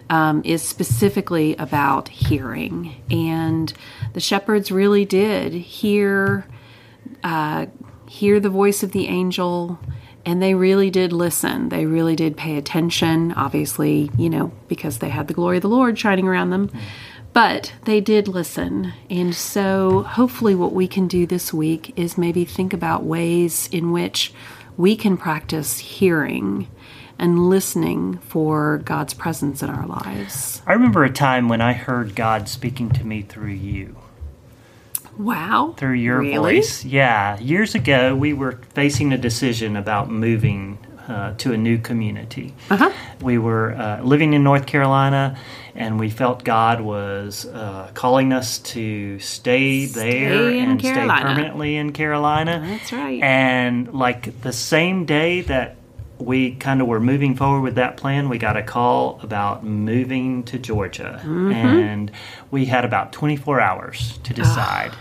um, 0.10 0.42
is 0.44 0.62
specifically 0.62 1.56
about 1.58 2.10
hearing, 2.10 2.96
and 3.12 3.72
the 4.14 4.20
shepherds 4.20 4.72
really 4.72 5.06
did 5.06 5.54
hear, 5.54 6.46
uh, 7.24 7.68
hear 8.08 8.40
the 8.40 8.50
voice 8.50 8.82
of 8.82 8.92
the 8.92 9.08
angel, 9.08 9.78
and 10.26 10.42
they 10.42 10.56
really 10.56 10.90
did 10.90 11.14
listen. 11.14 11.70
They 11.70 11.86
really 11.86 12.16
did 12.16 12.36
pay 12.36 12.58
attention. 12.58 13.34
Obviously, 13.34 14.10
you 14.18 14.30
know, 14.30 14.52
because 14.68 14.98
they 14.98 15.10
had 15.10 15.28
the 15.28 15.34
glory 15.34 15.58
of 15.58 15.62
the 15.62 15.70
Lord 15.70 15.98
shining 15.98 16.28
around 16.28 16.50
them. 16.50 16.70
But 17.34 17.74
they 17.86 18.02
did 18.02 18.28
listen. 18.28 18.94
And 19.10 19.34
so, 19.36 20.04
hopefully, 20.04 20.56
what 20.56 20.74
we 20.74 20.88
can 20.88 21.08
do 21.08 21.26
this 21.26 21.54
week 21.54 21.94
is 21.98 22.18
maybe 22.18 22.44
think 22.44 22.74
about 22.74 23.04
ways 23.04 23.70
in 23.72 23.92
which 23.92 24.34
we 24.78 24.96
can 24.96 25.16
practice 25.18 25.78
hearing 25.78 26.68
and 27.20 27.50
listening 27.50 28.18
for 28.20 28.78
God's 28.80 29.14
presence 29.14 29.62
in 29.62 29.70
our 29.70 29.86
lives. 29.86 30.62
I 30.66 30.74
remember 30.74 31.04
a 31.04 31.10
time 31.12 31.50
when 31.50 31.62
I 31.62 31.74
heard 31.74 32.16
God 32.16 32.48
speaking 32.48 32.90
to 32.92 33.04
me 33.06 33.22
through 33.22 33.52
you. 33.52 33.98
Wow. 35.18 35.76
through 35.78 35.94
your 35.96 36.20
Really? 36.22 36.56
voice. 36.56 36.86
Yeah, 36.86 37.38
years 37.40 37.76
ago 37.76 38.16
we 38.16 38.32
were 38.32 38.54
facing 38.74 39.12
a 39.12 39.18
decision 39.18 39.76
about 39.76 40.10
moving 40.10 40.78
uh, 41.10 41.34
to 41.40 41.52
a 41.52 41.58
new 41.58 41.78
community. 41.78 42.54
Uh-huh. 42.70 42.90
We 43.22 43.38
were 43.38 43.74
uh, 43.76 44.02
living 44.02 44.32
in 44.32 44.44
North 44.44 44.66
Carolina, 44.66 45.38
and 45.80 46.00
we 46.00 46.10
felt 46.12 46.44
God 46.44 46.82
was 46.82 47.46
uh, 47.48 47.90
calling 47.96 48.32
us 48.34 48.60
to 48.60 49.18
stay 49.20 49.86
there 49.88 50.50
and 50.50 50.80
Carolina. 50.80 51.14
stay 51.20 51.24
permanently 51.26 51.76
in 51.78 51.92
Carolina. 51.94 52.62
That's 52.64 52.92
right. 52.94 53.22
And 53.24 53.92
like 53.94 54.42
the 54.42 54.54
same 54.54 55.06
day 55.06 55.42
that 55.42 55.78
we 56.20 56.54
kind 56.56 56.82
of 56.82 56.88
were 56.88 57.00
moving 57.00 57.34
forward 57.36 57.62
with 57.62 57.76
that 57.76 57.96
plan, 57.96 58.28
we 58.30 58.38
got 58.38 58.58
a 58.58 58.62
call 58.62 59.20
about 59.24 59.64
moving 59.64 60.44
to 60.44 60.60
Georgia, 60.60 61.22
Mm-hmm. 61.24 61.52
and 61.54 62.12
we 62.52 62.66
had 62.66 62.84
about 62.86 63.14
24 63.14 63.62
hours 63.62 64.20
to 64.26 64.34
decide 64.34 64.92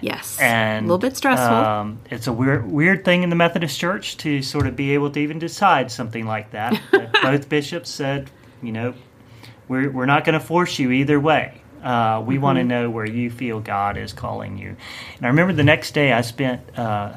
Yes. 0.00 0.38
and 0.40 0.84
a 0.84 0.88
little 0.88 0.98
bit 0.98 1.16
stressful. 1.16 1.54
Um, 1.56 1.98
it's 2.10 2.26
a 2.26 2.32
weird 2.32 2.70
weird 2.70 3.04
thing 3.04 3.22
in 3.22 3.28
the 3.30 3.36
Methodist 3.36 3.78
Church 3.78 4.16
to 4.18 4.40
sort 4.42 4.66
of 4.66 4.76
be 4.76 4.92
able 4.94 5.10
to 5.10 5.20
even 5.20 5.38
decide 5.38 5.90
something 5.90 6.26
like 6.26 6.50
that. 6.52 6.80
Both 7.22 7.48
bishops 7.50 7.90
said, 7.90 8.30
you 8.62 8.72
know, 8.72 8.94
we're 9.68 9.90
we're 9.90 10.06
not 10.06 10.24
going 10.24 10.38
to 10.38 10.44
force 10.44 10.78
you 10.78 10.90
either 10.90 11.18
way. 11.20 11.60
Uh, 11.82 12.22
we 12.26 12.38
want 12.38 12.56
to 12.56 12.60
Mm-hmm. 12.60 12.68
know 12.68 12.90
where 12.90 13.06
you 13.06 13.30
feel 13.30 13.60
God 13.60 13.96
is 13.96 14.12
calling 14.12 14.58
you. 14.58 14.76
And 15.16 15.24
I 15.26 15.28
remember 15.28 15.52
the 15.52 15.64
next 15.64 15.92
day 15.94 16.12
I 16.12 16.22
spent. 16.22 16.78
Uh, 16.78 17.14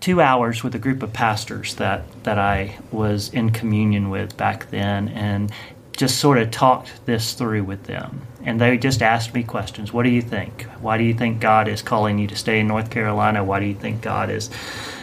two 0.00 0.20
hours 0.20 0.64
with 0.64 0.74
a 0.74 0.80
group 0.80 1.00
of 1.02 1.12
pastors 1.12 1.76
that, 1.76 2.02
that 2.24 2.36
I 2.36 2.76
was 2.90 3.32
in 3.32 3.50
communion 3.50 4.10
with 4.10 4.36
back 4.36 4.68
then 4.70 5.08
and 5.10 5.52
just 5.96 6.18
sort 6.18 6.38
of 6.38 6.50
talked 6.50 7.06
this 7.06 7.34
through 7.34 7.62
with 7.62 7.84
them. 7.84 8.20
And 8.44 8.60
they 8.60 8.76
just 8.78 9.00
asked 9.00 9.32
me 9.32 9.44
questions. 9.44 9.92
What 9.92 10.02
do 10.02 10.08
you 10.08 10.20
think? 10.22 10.64
Why 10.80 10.98
do 10.98 11.04
you 11.04 11.14
think 11.14 11.38
God 11.40 11.68
is 11.68 11.82
calling 11.82 12.18
you 12.18 12.26
to 12.26 12.34
stay 12.36 12.58
in 12.58 12.66
North 12.66 12.90
Carolina? 12.90 13.44
Why 13.44 13.60
do 13.60 13.66
you 13.66 13.74
think 13.74 14.00
God 14.02 14.28
is 14.28 14.50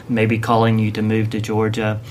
maybe 0.10 0.38
calling 0.38 0.80
you 0.80 0.92
to 0.92 1.02
move 1.02 1.30
to 1.30 1.40
Georgia? 1.40 2.02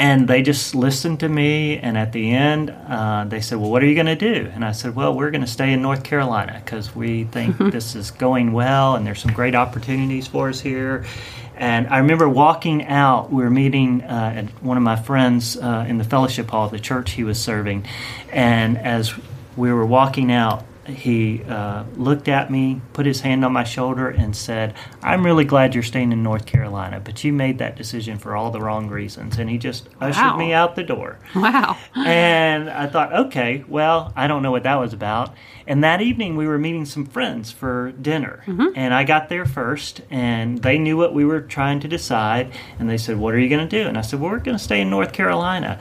And 0.00 0.26
they 0.26 0.40
just 0.40 0.74
listened 0.74 1.20
to 1.20 1.28
me 1.28 1.76
and 1.76 1.98
at 1.98 2.12
the 2.12 2.30
end 2.30 2.70
uh, 2.70 3.22
they 3.28 3.40
said 3.42 3.58
well 3.58 3.70
what 3.70 3.82
are 3.82 3.86
you 3.86 3.94
going 3.94 4.06
to 4.06 4.16
do? 4.16 4.50
And 4.54 4.64
i 4.64 4.72
said 4.72 4.96
well 4.96 5.14
we're 5.14 5.30
going 5.30 5.42
to 5.42 5.46
stay 5.46 5.72
in 5.72 5.82
north 5.82 6.02
carolina 6.02 6.60
because 6.64 6.96
we 6.96 7.24
think 7.24 7.58
this 7.70 7.94
is 7.94 8.10
going 8.10 8.52
well 8.52 8.96
and 8.96 9.06
there's 9.06 9.20
some 9.20 9.32
great 9.32 9.54
opportunities 9.54 10.26
for 10.26 10.48
us 10.48 10.60
here. 10.60 11.04
And 11.54 11.86
i 11.88 11.98
remember 11.98 12.28
walking 12.28 12.86
out 12.86 13.30
we 13.30 13.42
were 13.42 13.50
meeting 13.50 14.02
uh, 14.02 14.32
at 14.36 14.62
one 14.62 14.78
of 14.78 14.82
my 14.82 14.96
friends 14.96 15.58
uh, 15.58 15.84
in 15.86 15.98
the 15.98 16.04
fellowship 16.04 16.48
hall 16.48 16.64
of 16.64 16.72
the 16.72 16.80
church 16.80 17.12
he 17.12 17.22
was 17.22 17.38
serving. 17.38 17.86
And 18.32 18.78
as 18.78 19.12
we 19.54 19.70
were 19.70 19.84
walking 19.84 20.32
out 20.32 20.64
he 20.90 21.42
uh, 21.44 21.84
looked 21.96 22.28
at 22.28 22.50
me, 22.50 22.80
put 22.92 23.06
his 23.06 23.20
hand 23.20 23.44
on 23.44 23.52
my 23.52 23.64
shoulder, 23.64 24.08
and 24.08 24.34
said, 24.36 24.74
I'm 25.02 25.24
really 25.24 25.44
glad 25.44 25.74
you're 25.74 25.82
staying 25.82 26.12
in 26.12 26.22
North 26.22 26.46
Carolina, 26.46 27.00
but 27.00 27.22
you 27.24 27.32
made 27.32 27.58
that 27.58 27.76
decision 27.76 28.18
for 28.18 28.36
all 28.36 28.50
the 28.50 28.60
wrong 28.60 28.88
reasons. 28.88 29.38
And 29.38 29.48
he 29.50 29.58
just 29.58 29.88
ushered 30.00 30.22
Wow. 30.24 30.36
me 30.36 30.52
out 30.52 30.76
the 30.76 30.82
door. 30.82 31.18
Wow. 31.34 31.76
And 31.96 32.68
I 32.70 32.86
thought, 32.86 33.12
okay, 33.12 33.64
well, 33.68 34.12
I 34.16 34.26
don't 34.26 34.42
know 34.42 34.50
what 34.50 34.64
that 34.64 34.76
was 34.78 34.92
about. 34.92 35.34
And 35.66 35.84
that 35.84 36.00
evening, 36.00 36.36
we 36.36 36.46
were 36.46 36.58
meeting 36.58 36.84
some 36.84 37.06
friends 37.06 37.50
for 37.52 37.92
dinner. 37.92 38.42
And 38.74 38.92
I 38.92 39.04
got 39.04 39.28
there 39.28 39.46
first, 39.46 40.00
and 40.10 40.58
they 40.58 40.78
knew 40.78 40.96
what 40.96 41.14
we 41.14 41.24
were 41.24 41.40
trying 41.40 41.80
to 41.80 41.88
decide. 41.88 42.52
And 42.78 42.90
they 42.90 42.98
said, 42.98 43.18
What 43.18 43.34
are 43.34 43.38
you 43.38 43.48
going 43.48 43.68
to 43.68 43.82
do? 43.82 43.88
And 43.88 43.96
I 43.96 44.00
said, 44.00 44.20
Well, 44.20 44.30
we're 44.30 44.38
going 44.38 44.56
to 44.56 44.62
stay 44.62 44.80
in 44.80 44.90
North 44.90 45.12
Carolina. 45.12 45.78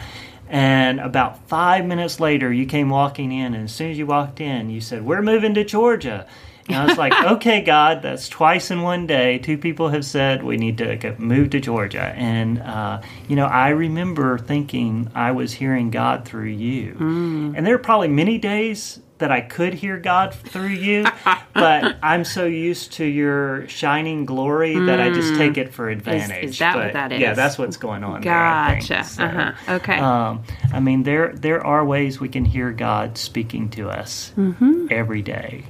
And 0.49 0.99
about 0.99 1.47
five 1.47 1.85
minutes 1.85 2.19
later, 2.19 2.51
you 2.51 2.65
came 2.65 2.89
walking 2.89 3.31
in, 3.31 3.53
and 3.53 3.65
as 3.65 3.71
soon 3.71 3.91
as 3.91 3.99
you 3.99 4.07
walked 4.07 4.41
in, 4.41 4.71
you 4.71 4.81
said, 4.81 5.05
We're 5.05 5.21
moving 5.21 5.53
to 5.53 5.63
Georgia. 5.63 6.25
And 6.69 6.77
I 6.77 6.85
was 6.85 6.97
like, 6.97 7.13
okay, 7.33 7.61
God, 7.61 8.01
that's 8.01 8.29
twice 8.29 8.71
in 8.71 8.81
one 8.81 9.07
day. 9.07 9.39
Two 9.39 9.57
people 9.57 9.89
have 9.89 10.05
said 10.05 10.43
we 10.43 10.57
need 10.57 10.77
to 10.77 11.15
move 11.17 11.49
to 11.51 11.59
Georgia. 11.59 12.13
And, 12.15 12.59
uh, 12.61 13.01
you 13.27 13.35
know, 13.35 13.45
I 13.45 13.69
remember 13.69 14.37
thinking 14.37 15.09
I 15.15 15.31
was 15.31 15.53
hearing 15.53 15.89
God 15.91 16.25
through 16.25 16.45
you. 16.49 16.95
And 16.99 17.65
there 17.65 17.75
are 17.75 17.79
probably 17.79 18.07
many 18.09 18.37
days 18.37 18.99
that 19.17 19.31
I 19.33 19.41
could 19.41 19.73
hear 19.73 19.97
God 19.99 20.33
through 20.33 20.67
you, 20.69 21.05
but 21.53 21.97
I'm 22.01 22.23
so 22.23 22.45
used 22.45 22.93
to 22.93 23.03
your 23.05 23.67
shining 23.67 24.23
glory 24.25 24.79
that 24.79 25.01
I 25.01 25.09
just 25.09 25.35
take 25.35 25.57
it 25.57 25.73
for 25.73 25.89
advantage. 25.89 26.45
Is 26.45 26.59
that 26.59 26.75
what 26.75 26.93
But, 26.93 27.09
that 27.09 27.19
Yeah, 27.19 27.33
that's 27.33 27.57
what's 27.57 27.75
going 27.75 28.05
on. 28.05 28.21
there. 28.21 28.31
Gotcha. 28.31 29.03
So, 29.03 29.25
Uh-huh. 29.25 29.51
Okay. 29.75 29.97
Um, 29.99 30.43
I 30.71 30.79
mean, 30.79 31.03
there 31.03 31.33
there 31.33 31.65
are 31.65 31.83
ways 31.83 32.21
we 32.21 32.29
can 32.29 32.45
hear 32.45 32.71
God 32.71 33.17
speaking 33.17 33.69
to 33.71 33.89
us 33.89 34.31
Mm-hmm. 34.37 34.87
every 34.89 35.21
day. 35.21 35.65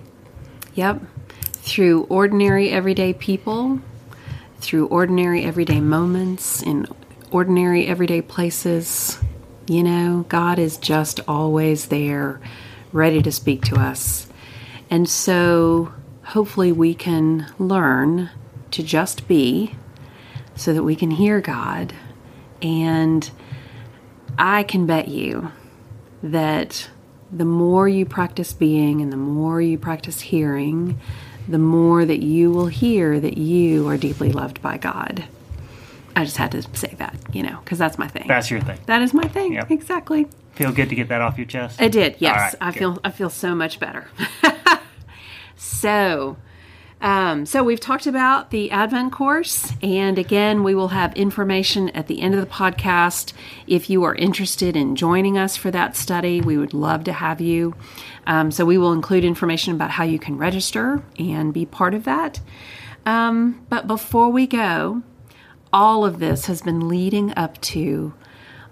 Yep. 0.80 1.02
Through 1.56 2.04
ordinary 2.04 2.70
everyday 2.70 3.12
people, 3.12 3.82
through 4.62 4.88
ordinary 4.88 5.44
everyday 5.44 5.82
moments, 5.82 6.64
in 6.64 6.88
ordinary 7.32 7.86
everyday 7.86 8.22
places. 8.22 9.20
You 9.68 9.84
know, 9.84 10.26
God 10.30 10.58
is 10.58 10.78
just 10.78 11.20
always 11.28 11.88
there, 11.88 12.40
ready 12.94 13.22
to 13.24 13.30
speak 13.30 13.64
to 13.64 13.76
us. 13.76 14.30
And 14.90 15.10
so 15.10 15.92
hopefully 16.24 16.72
we 16.72 16.94
can 16.94 17.54
learn 17.60 18.30
to 18.72 18.82
just 18.82 19.28
be 19.28 19.76
so 20.56 20.72
that 20.72 20.84
we 20.84 20.96
can 20.96 21.12
hear 21.12 21.42
God. 21.42 21.92
And 22.62 23.30
I 24.38 24.64
can 24.64 24.86
bet 24.86 25.10
you 25.10 25.52
that 26.24 26.90
the 27.32 27.46
more 27.46 27.88
you 27.88 28.06
practice 28.06 28.54
being 28.54 29.02
and 29.02 29.12
the 29.12 29.18
more 29.18 29.62
you 29.62 29.78
practice 29.78 30.22
hearing, 30.22 31.00
the 31.48 31.60
more 31.60 32.06
that 32.06 32.22
you 32.22 32.52
will 32.52 32.68
hear 32.68 33.20
that 33.20 33.38
you 33.38 33.88
are 33.88 33.98
deeply 33.98 34.32
loved 34.32 34.62
by 34.62 34.78
God. 34.78 35.26
I 36.16 36.26
just 36.26 36.38
had 36.38 36.52
to 36.52 36.64
say 36.78 36.94
that, 36.98 37.16
you 37.32 37.44
know, 37.44 37.60
because 37.64 37.78
that's 37.78 37.98
my 37.98 38.08
thing. 38.08 38.28
That's 38.28 38.52
your 38.52 38.62
thing. 38.62 38.80
that 38.88 39.02
is 39.02 39.14
my 39.14 39.28
thing. 39.28 39.54
Yep. 39.54 39.72
Exactly. 39.72 40.28
Feel 40.54 40.72
good 40.72 40.90
to 40.90 40.96
get 40.96 41.08
that 41.10 41.22
off 41.22 41.38
your 41.38 41.48
chest. 41.48 41.82
I 41.82 41.88
did. 41.88 42.16
Yes, 42.20 42.36
right, 42.36 42.56
I 42.62 42.72
good. 42.72 42.80
feel 42.80 43.00
I 43.04 43.12
feel 43.12 43.30
so 43.30 43.56
much 43.56 43.80
better. 43.80 44.08
so, 45.56 46.36
um, 47.02 47.46
so 47.46 47.64
we've 47.64 47.80
talked 47.80 48.08
about 48.08 48.52
the 48.52 48.72
Advent 48.72 49.14
course, 49.14 49.72
and 49.82 50.20
again, 50.20 50.64
we 50.64 50.76
will 50.76 50.90
have 50.90 51.14
information 51.16 51.90
at 51.90 52.08
the 52.08 52.22
end 52.22 52.34
of 52.34 52.42
the 52.42 52.46
podcast. 52.46 53.32
If 53.68 53.90
you 53.90 54.04
are 54.04 54.16
interested 54.16 54.76
in 54.76 54.98
joining 54.98 55.38
us 55.38 55.56
for 55.56 55.72
that 55.72 55.96
study, 55.96 56.42
we 56.42 56.58
would 56.58 56.74
love 56.74 57.06
to 57.06 57.14
have 57.14 57.40
you. 57.40 57.74
Um, 58.28 58.52
so 58.52 58.66
we 58.66 58.78
will 58.78 58.92
include 58.92 59.24
information 59.24 59.74
about 59.74 59.92
how 59.92 60.04
you 60.04 60.20
can 60.20 60.38
register 60.38 61.02
and 61.18 61.54
be 61.54 61.66
part 61.66 61.94
of 61.94 62.04
that. 62.04 62.42
Um, 63.06 63.66
but 63.70 63.88
before 63.88 64.30
we 64.30 64.46
go, 64.46 65.02
all 65.72 66.04
of 66.04 66.20
this 66.20 66.48
has 66.48 66.62
been 66.62 66.90
leading 66.90 67.34
up 67.38 67.62
to 67.62 68.14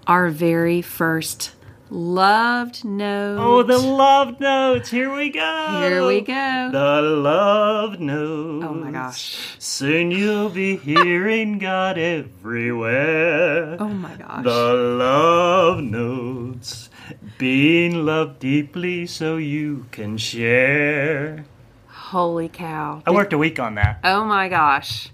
our 0.06 0.28
very 0.28 0.82
first 0.82 1.54
loved 1.90 2.84
notes. 2.84 3.40
Oh, 3.42 3.62
the 3.62 3.78
love 3.78 4.40
notes. 4.40 4.90
Here 4.90 5.14
we 5.14 5.30
go. 5.30 5.80
Here 5.80 6.06
we 6.06 6.20
go. 6.20 6.70
The 6.72 7.02
love 7.02 8.00
notes. 8.00 8.66
Oh 8.68 8.74
my 8.74 8.90
gosh. 8.90 9.56
Soon 9.58 10.10
you'll 10.10 10.50
be 10.50 10.76
hearing 10.76 11.58
God 11.58 11.98
everywhere. 11.98 13.76
Oh 13.80 13.88
my 13.88 14.14
gosh. 14.14 14.44
The 14.44 14.74
love 14.74 15.82
notes. 15.82 16.90
Being 17.38 18.04
loved 18.04 18.40
deeply 18.40 19.06
so 19.06 19.36
you 19.36 19.86
can 19.90 20.18
share. 20.18 21.44
Holy 21.86 22.48
cow. 22.48 23.02
I 23.06 23.10
worked 23.10 23.32
a 23.32 23.38
week 23.38 23.58
on 23.58 23.74
that. 23.76 24.00
Oh 24.04 24.24
my 24.24 24.48
gosh. 24.48 25.10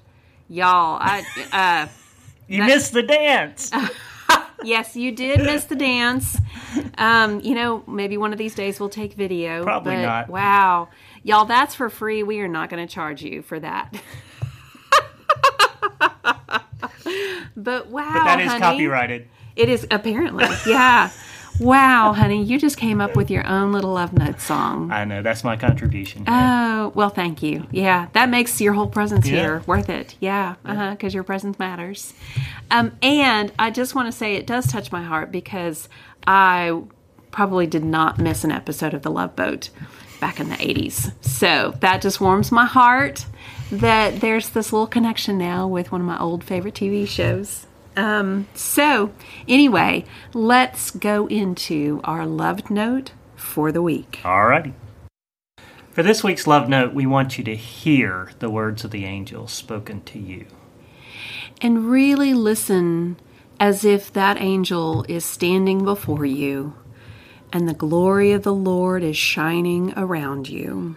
Y'all, 0.49 0.99
I 1.01 1.25
uh 1.53 1.89
You 2.49 2.63
missed 2.65 2.93
the 2.93 3.03
dance. 3.03 3.71
yes, 4.65 4.97
you 4.97 5.13
did 5.13 5.41
miss 5.41 5.65
the 5.65 5.77
dance. 5.77 6.39
Um, 6.99 7.41
you 7.41 7.55
know, 7.55 7.83
maybe 7.87 8.17
one 8.17 8.33
of 8.33 8.39
these 8.39 8.55
days 8.55 8.81
we'll 8.81 8.89
take 8.89 9.15
video. 9.15 9.63
Probably 9.63 9.97
but 9.97 10.03
not. 10.03 10.29
Wow. 10.29 10.89
Y'all, 11.23 11.45
that's 11.45 11.75
for 11.75 11.89
free. 11.89 12.23
We 12.23 12.41
are 12.41 12.49
not 12.49 12.71
going 12.71 12.87
to 12.87 12.93
charge 12.93 13.23
you 13.23 13.43
for 13.43 13.61
that. 13.61 13.95
but 17.57 17.89
wow. 17.89 18.25
that 18.25 18.41
is 18.41 18.49
honey. 18.49 18.61
copyrighted. 18.61 19.29
It 19.57 19.69
is 19.69 19.87
apparently. 19.91 20.47
Yeah. 20.67 21.11
Wow, 21.61 22.13
honey, 22.13 22.43
you 22.43 22.59
just 22.59 22.77
came 22.77 23.01
up 23.01 23.17
with 23.17 23.31
your 23.31 23.47
own 23.47 23.73
little 23.73 23.93
love 23.93 24.13
note 24.13 24.41
song. 24.41 24.91
I 24.91 25.05
know. 25.05 25.23
That's 25.23 25.45
my 25.45 25.57
contribution. 25.57 26.25
Oh, 26.27 26.93
well, 26.95 27.11
thank 27.11 27.43
you. 27.43 27.67
Yeah, 27.71 28.09
that 28.13 28.29
makes 28.29 28.61
your 28.61 28.73
whole 28.75 28.87
presence 28.89 29.27
Yeah. 29.27 29.37
here 29.41 29.63
worth 29.67 29.89
it. 29.89 30.17
Yeah, 30.21 30.57
uh-huh, 30.65 30.91
because 30.93 31.15
your 31.15 31.23
presence 31.25 31.59
matters. 31.59 32.13
Um, 32.71 32.93
and 33.03 33.53
I 33.59 33.71
just 33.71 33.95
want 33.95 34.07
to 34.09 34.13
say 34.13 34.35
it 34.35 34.47
does 34.47 34.67
touch 34.67 34.91
my 34.93 35.03
heart 35.03 35.31
because 35.33 35.89
I 36.27 36.83
probably 37.31 37.67
did 37.67 37.85
not 37.85 38.19
miss 38.19 38.45
an 38.45 38.53
episode 38.53 38.95
of 38.95 39.03
The 39.03 39.11
Love 39.11 39.35
Boat 39.37 39.71
back 40.21 40.39
in 40.41 40.49
the 40.49 40.57
80s. 40.57 41.13
So 41.25 41.75
that 41.81 42.01
just 42.01 42.21
warms 42.21 42.51
my 42.53 42.65
heart 42.65 43.27
that 43.73 44.21
there's 44.21 44.51
this 44.51 44.73
little 44.73 44.87
connection 44.87 45.37
now 45.39 45.67
with 45.67 45.91
one 45.91 46.01
of 46.01 46.07
my 46.07 46.19
old 46.19 46.45
favorite 46.45 46.75
TV 46.75 47.07
shows. 47.09 47.67
Um, 47.97 48.49
so, 48.55 49.13
anyway, 49.49 50.05
let's 50.33 50.91
go 50.91 51.27
into 51.29 52.01
our 52.05 52.27
loved 52.27 52.71
note 52.71 53.13
for 53.37 53.71
the 53.71 53.83
week. 53.83 54.21
All 54.25 54.47
righty. 54.47 54.75
For 55.93 56.03
this 56.03 56.25
week's 56.25 56.47
love 56.47 56.69
note, 56.69 56.93
we 56.93 57.07
want 57.07 57.39
you 57.39 57.45
to 57.45 57.55
hear 57.55 58.31
the 58.41 58.51
words 58.51 58.83
of 58.85 58.91
the 58.91 59.05
angel 59.05 59.47
spoken 59.47 60.03
to 60.03 60.19
you. 60.19 60.47
and 61.61 61.89
really 61.89 62.35
listen 62.35 63.17
as 63.61 63.85
if 63.85 64.13
that 64.13 64.41
angel 64.41 65.05
is 65.09 65.25
standing 65.25 65.85
before 65.85 66.27
you 66.27 66.75
and 67.53 67.69
the 67.69 67.75
glory 67.75 68.33
of 68.33 68.43
the 68.43 68.53
Lord 68.53 69.05
is 69.05 69.17
shining 69.17 69.93
around 69.97 70.49
you. 70.49 70.97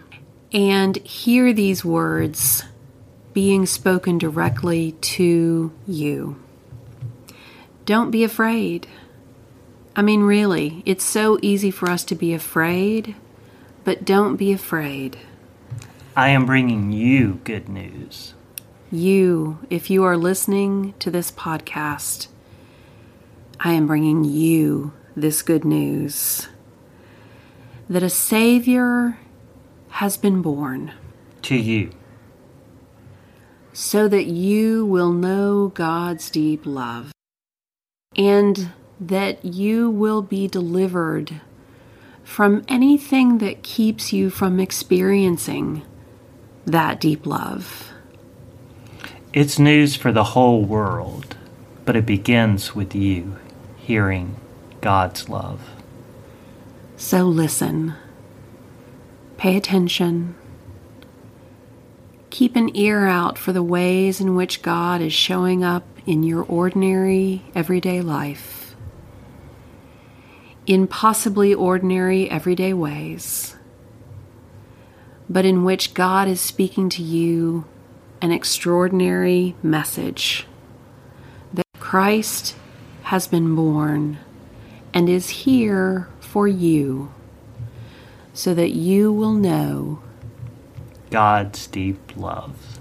And 0.52 0.96
hear 0.98 1.52
these 1.52 1.84
words 1.84 2.64
being 3.32 3.64
spoken 3.66 4.18
directly 4.18 4.92
to 4.92 5.72
you. 5.86 6.42
Don't 7.88 8.10
be 8.10 8.22
afraid. 8.22 8.86
I 9.96 10.02
mean, 10.02 10.20
really, 10.20 10.82
it's 10.84 11.04
so 11.04 11.38
easy 11.40 11.70
for 11.70 11.88
us 11.88 12.04
to 12.04 12.14
be 12.14 12.34
afraid, 12.34 13.16
but 13.82 14.04
don't 14.04 14.36
be 14.36 14.52
afraid. 14.52 15.16
I 16.14 16.28
am 16.28 16.44
bringing 16.44 16.92
you 16.92 17.40
good 17.44 17.66
news. 17.66 18.34
You, 18.90 19.60
if 19.70 19.88
you 19.88 20.04
are 20.04 20.18
listening 20.18 20.92
to 20.98 21.10
this 21.10 21.30
podcast, 21.30 22.28
I 23.58 23.72
am 23.72 23.86
bringing 23.86 24.22
you 24.22 24.92
this 25.16 25.40
good 25.40 25.64
news 25.64 26.46
that 27.88 28.02
a 28.02 28.10
Savior 28.10 29.18
has 29.92 30.18
been 30.18 30.42
born. 30.42 30.92
To 31.40 31.56
you. 31.56 31.92
so 33.72 34.08
that 34.08 34.26
you 34.26 34.84
will 34.84 35.12
know 35.12 35.68
God's 35.68 36.28
deep 36.28 36.66
love 36.66 37.12
and 38.16 38.70
that 39.00 39.44
you 39.44 39.90
will 39.90 40.22
be 40.22 40.48
delivered 40.48 41.40
from 42.24 42.64
anything 42.68 43.38
that 43.38 43.62
keeps 43.62 44.12
you 44.12 44.28
from 44.28 44.60
experiencing 44.60 45.82
that 46.66 47.00
deep 47.00 47.26
love. 47.26 47.92
It's 49.32 49.58
news 49.58 49.94
for 49.94 50.12
the 50.12 50.24
whole 50.24 50.64
world, 50.64 51.36
but 51.84 51.96
it 51.96 52.06
begins 52.06 52.74
with 52.74 52.94
you 52.94 53.36
hearing 53.76 54.36
God's 54.80 55.28
love. 55.28 55.60
So 56.96 57.24
listen, 57.24 57.94
pay 59.36 59.56
attention, 59.56 60.34
keep 62.30 62.56
an 62.56 62.76
ear 62.76 63.06
out 63.06 63.38
for 63.38 63.52
the 63.52 63.62
ways 63.62 64.20
in 64.20 64.34
which 64.34 64.62
God 64.62 65.00
is 65.00 65.12
showing 65.12 65.62
up 65.62 65.84
in 66.08 66.22
your 66.22 66.42
ordinary, 66.42 67.42
everyday 67.54 68.00
life, 68.00 68.74
in 70.66 70.86
possibly 70.86 71.52
ordinary, 71.52 72.30
everyday 72.30 72.72
ways, 72.72 73.56
but 75.28 75.44
in 75.44 75.64
which 75.64 75.92
God 75.92 76.26
is 76.26 76.40
speaking 76.40 76.88
to 76.88 77.02
you 77.02 77.66
an 78.22 78.32
extraordinary 78.32 79.54
message 79.62 80.46
that 81.52 81.66
Christ 81.78 82.56
has 83.02 83.28
been 83.28 83.54
born 83.54 84.16
and 84.94 85.10
is 85.10 85.28
here 85.28 86.08
for 86.20 86.48
you 86.48 87.12
so 88.32 88.54
that 88.54 88.70
you 88.70 89.12
will 89.12 89.34
know 89.34 90.02
God's 91.10 91.66
deep 91.66 92.16
love. 92.16 92.78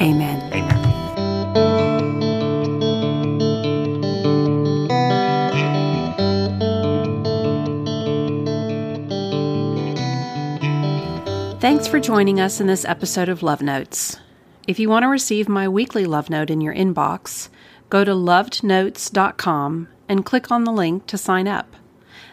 Amen. 0.00 0.52
Amen. 0.52 0.77
For 11.90 12.00
joining 12.00 12.38
us 12.38 12.60
in 12.60 12.66
this 12.66 12.84
episode 12.84 13.30
of 13.30 13.42
Love 13.42 13.62
Notes. 13.62 14.18
If 14.66 14.78
you 14.78 14.90
want 14.90 15.04
to 15.04 15.08
receive 15.08 15.48
my 15.48 15.66
weekly 15.66 16.04
love 16.04 16.28
note 16.28 16.50
in 16.50 16.60
your 16.60 16.74
inbox, 16.74 17.48
go 17.88 18.04
to 18.04 18.10
lovednotes.com 18.10 19.88
and 20.06 20.24
click 20.24 20.50
on 20.50 20.64
the 20.64 20.72
link 20.72 21.06
to 21.06 21.16
sign 21.16 21.48
up. 21.48 21.74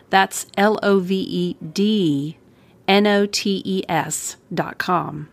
That's 0.09 0.47
L 0.57 0.77
O 0.83 0.99
V 0.99 1.15
E 1.15 1.55
D 1.65 2.37
N 2.85 3.07
O 3.07 3.25
T 3.25 3.61
E 3.63 3.83
S 3.87 4.35
dot 4.53 4.77
com. 4.77 5.29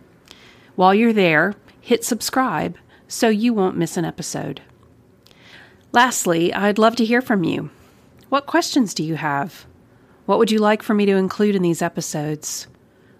While 0.76 0.96
you're 0.96 1.14
there, 1.14 1.54
hit 1.80 2.04
subscribe 2.04 2.78
so 3.08 3.30
you 3.30 3.54
won't 3.54 3.78
miss 3.78 3.96
an 3.96 4.06
episode. 4.06 4.62
Lastly, 5.92 6.52
I'd 6.52 6.80
love 6.80 6.96
to 6.96 7.06
hear 7.06 7.22
from 7.22 7.44
you. 7.44 7.70
What 8.30 8.46
questions 8.46 8.94
do 8.94 9.04
you 9.04 9.16
have? 9.16 9.66
What 10.28 10.38
would 10.38 10.52
you 10.52 10.60
like 10.60 10.84
for 10.84 10.94
me 10.94 11.08
to 11.08 11.16
include 11.16 11.56
in 11.56 11.64
these 11.64 11.82
episodes? 11.82 12.68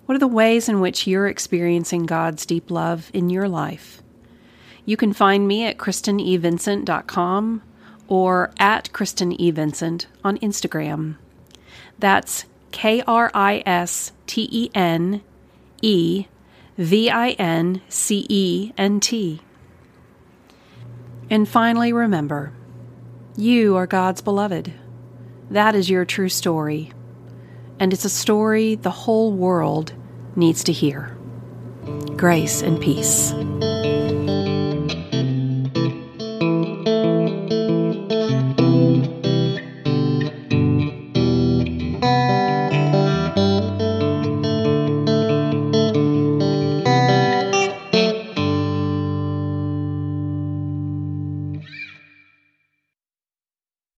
What 0.06 0.16
are 0.16 0.20
the 0.20 0.28
ways 0.28 0.70
in 0.70 0.80
which 0.80 1.08
you're 1.08 1.28
experiencing 1.28 2.06
God's 2.06 2.46
deep 2.46 2.70
love 2.70 3.10
in 3.12 3.32
your 3.32 3.50
life? 3.50 4.04
You 4.86 4.98
can 4.98 5.14
find 5.14 5.48
me 5.48 5.66
at 5.66 5.78
kristenevincent.com 5.78 7.64
or 8.08 8.52
at 8.60 8.94
Kristen 8.94 9.40
E. 9.42 9.52
On 9.52 10.38
Instagram. 10.38 11.18
That's 11.98 12.46
K 12.72 13.02
R 13.08 13.32
I 13.34 13.64
S 13.66 14.12
T 14.28 14.48
E 14.52 14.70
N 14.76 15.22
E 15.82 16.26
V 16.78 17.10
I 17.10 17.30
N 17.32 17.82
C 17.90 18.28
E 18.30 18.74
N 18.78 19.00
T. 19.00 19.42
And 21.32 21.48
finally, 21.48 21.94
remember 21.94 22.54
you 23.36 23.76
are 23.76 23.88
God's 23.88 24.22
beloved. 24.22 24.74
That 25.50 25.74
is 25.74 25.90
your 25.90 26.06
true 26.06 26.30
story. 26.30 26.92
And 27.80 27.92
it's 27.94 28.06
a 28.06 28.10
story 28.10 28.76
the 28.76 28.92
whole 28.92 29.32
world 29.32 29.94
needs 30.36 30.64
to 30.66 30.72
hear. 30.72 31.18
Grace 32.16 32.62
and 32.62 32.80
peace. 32.80 33.34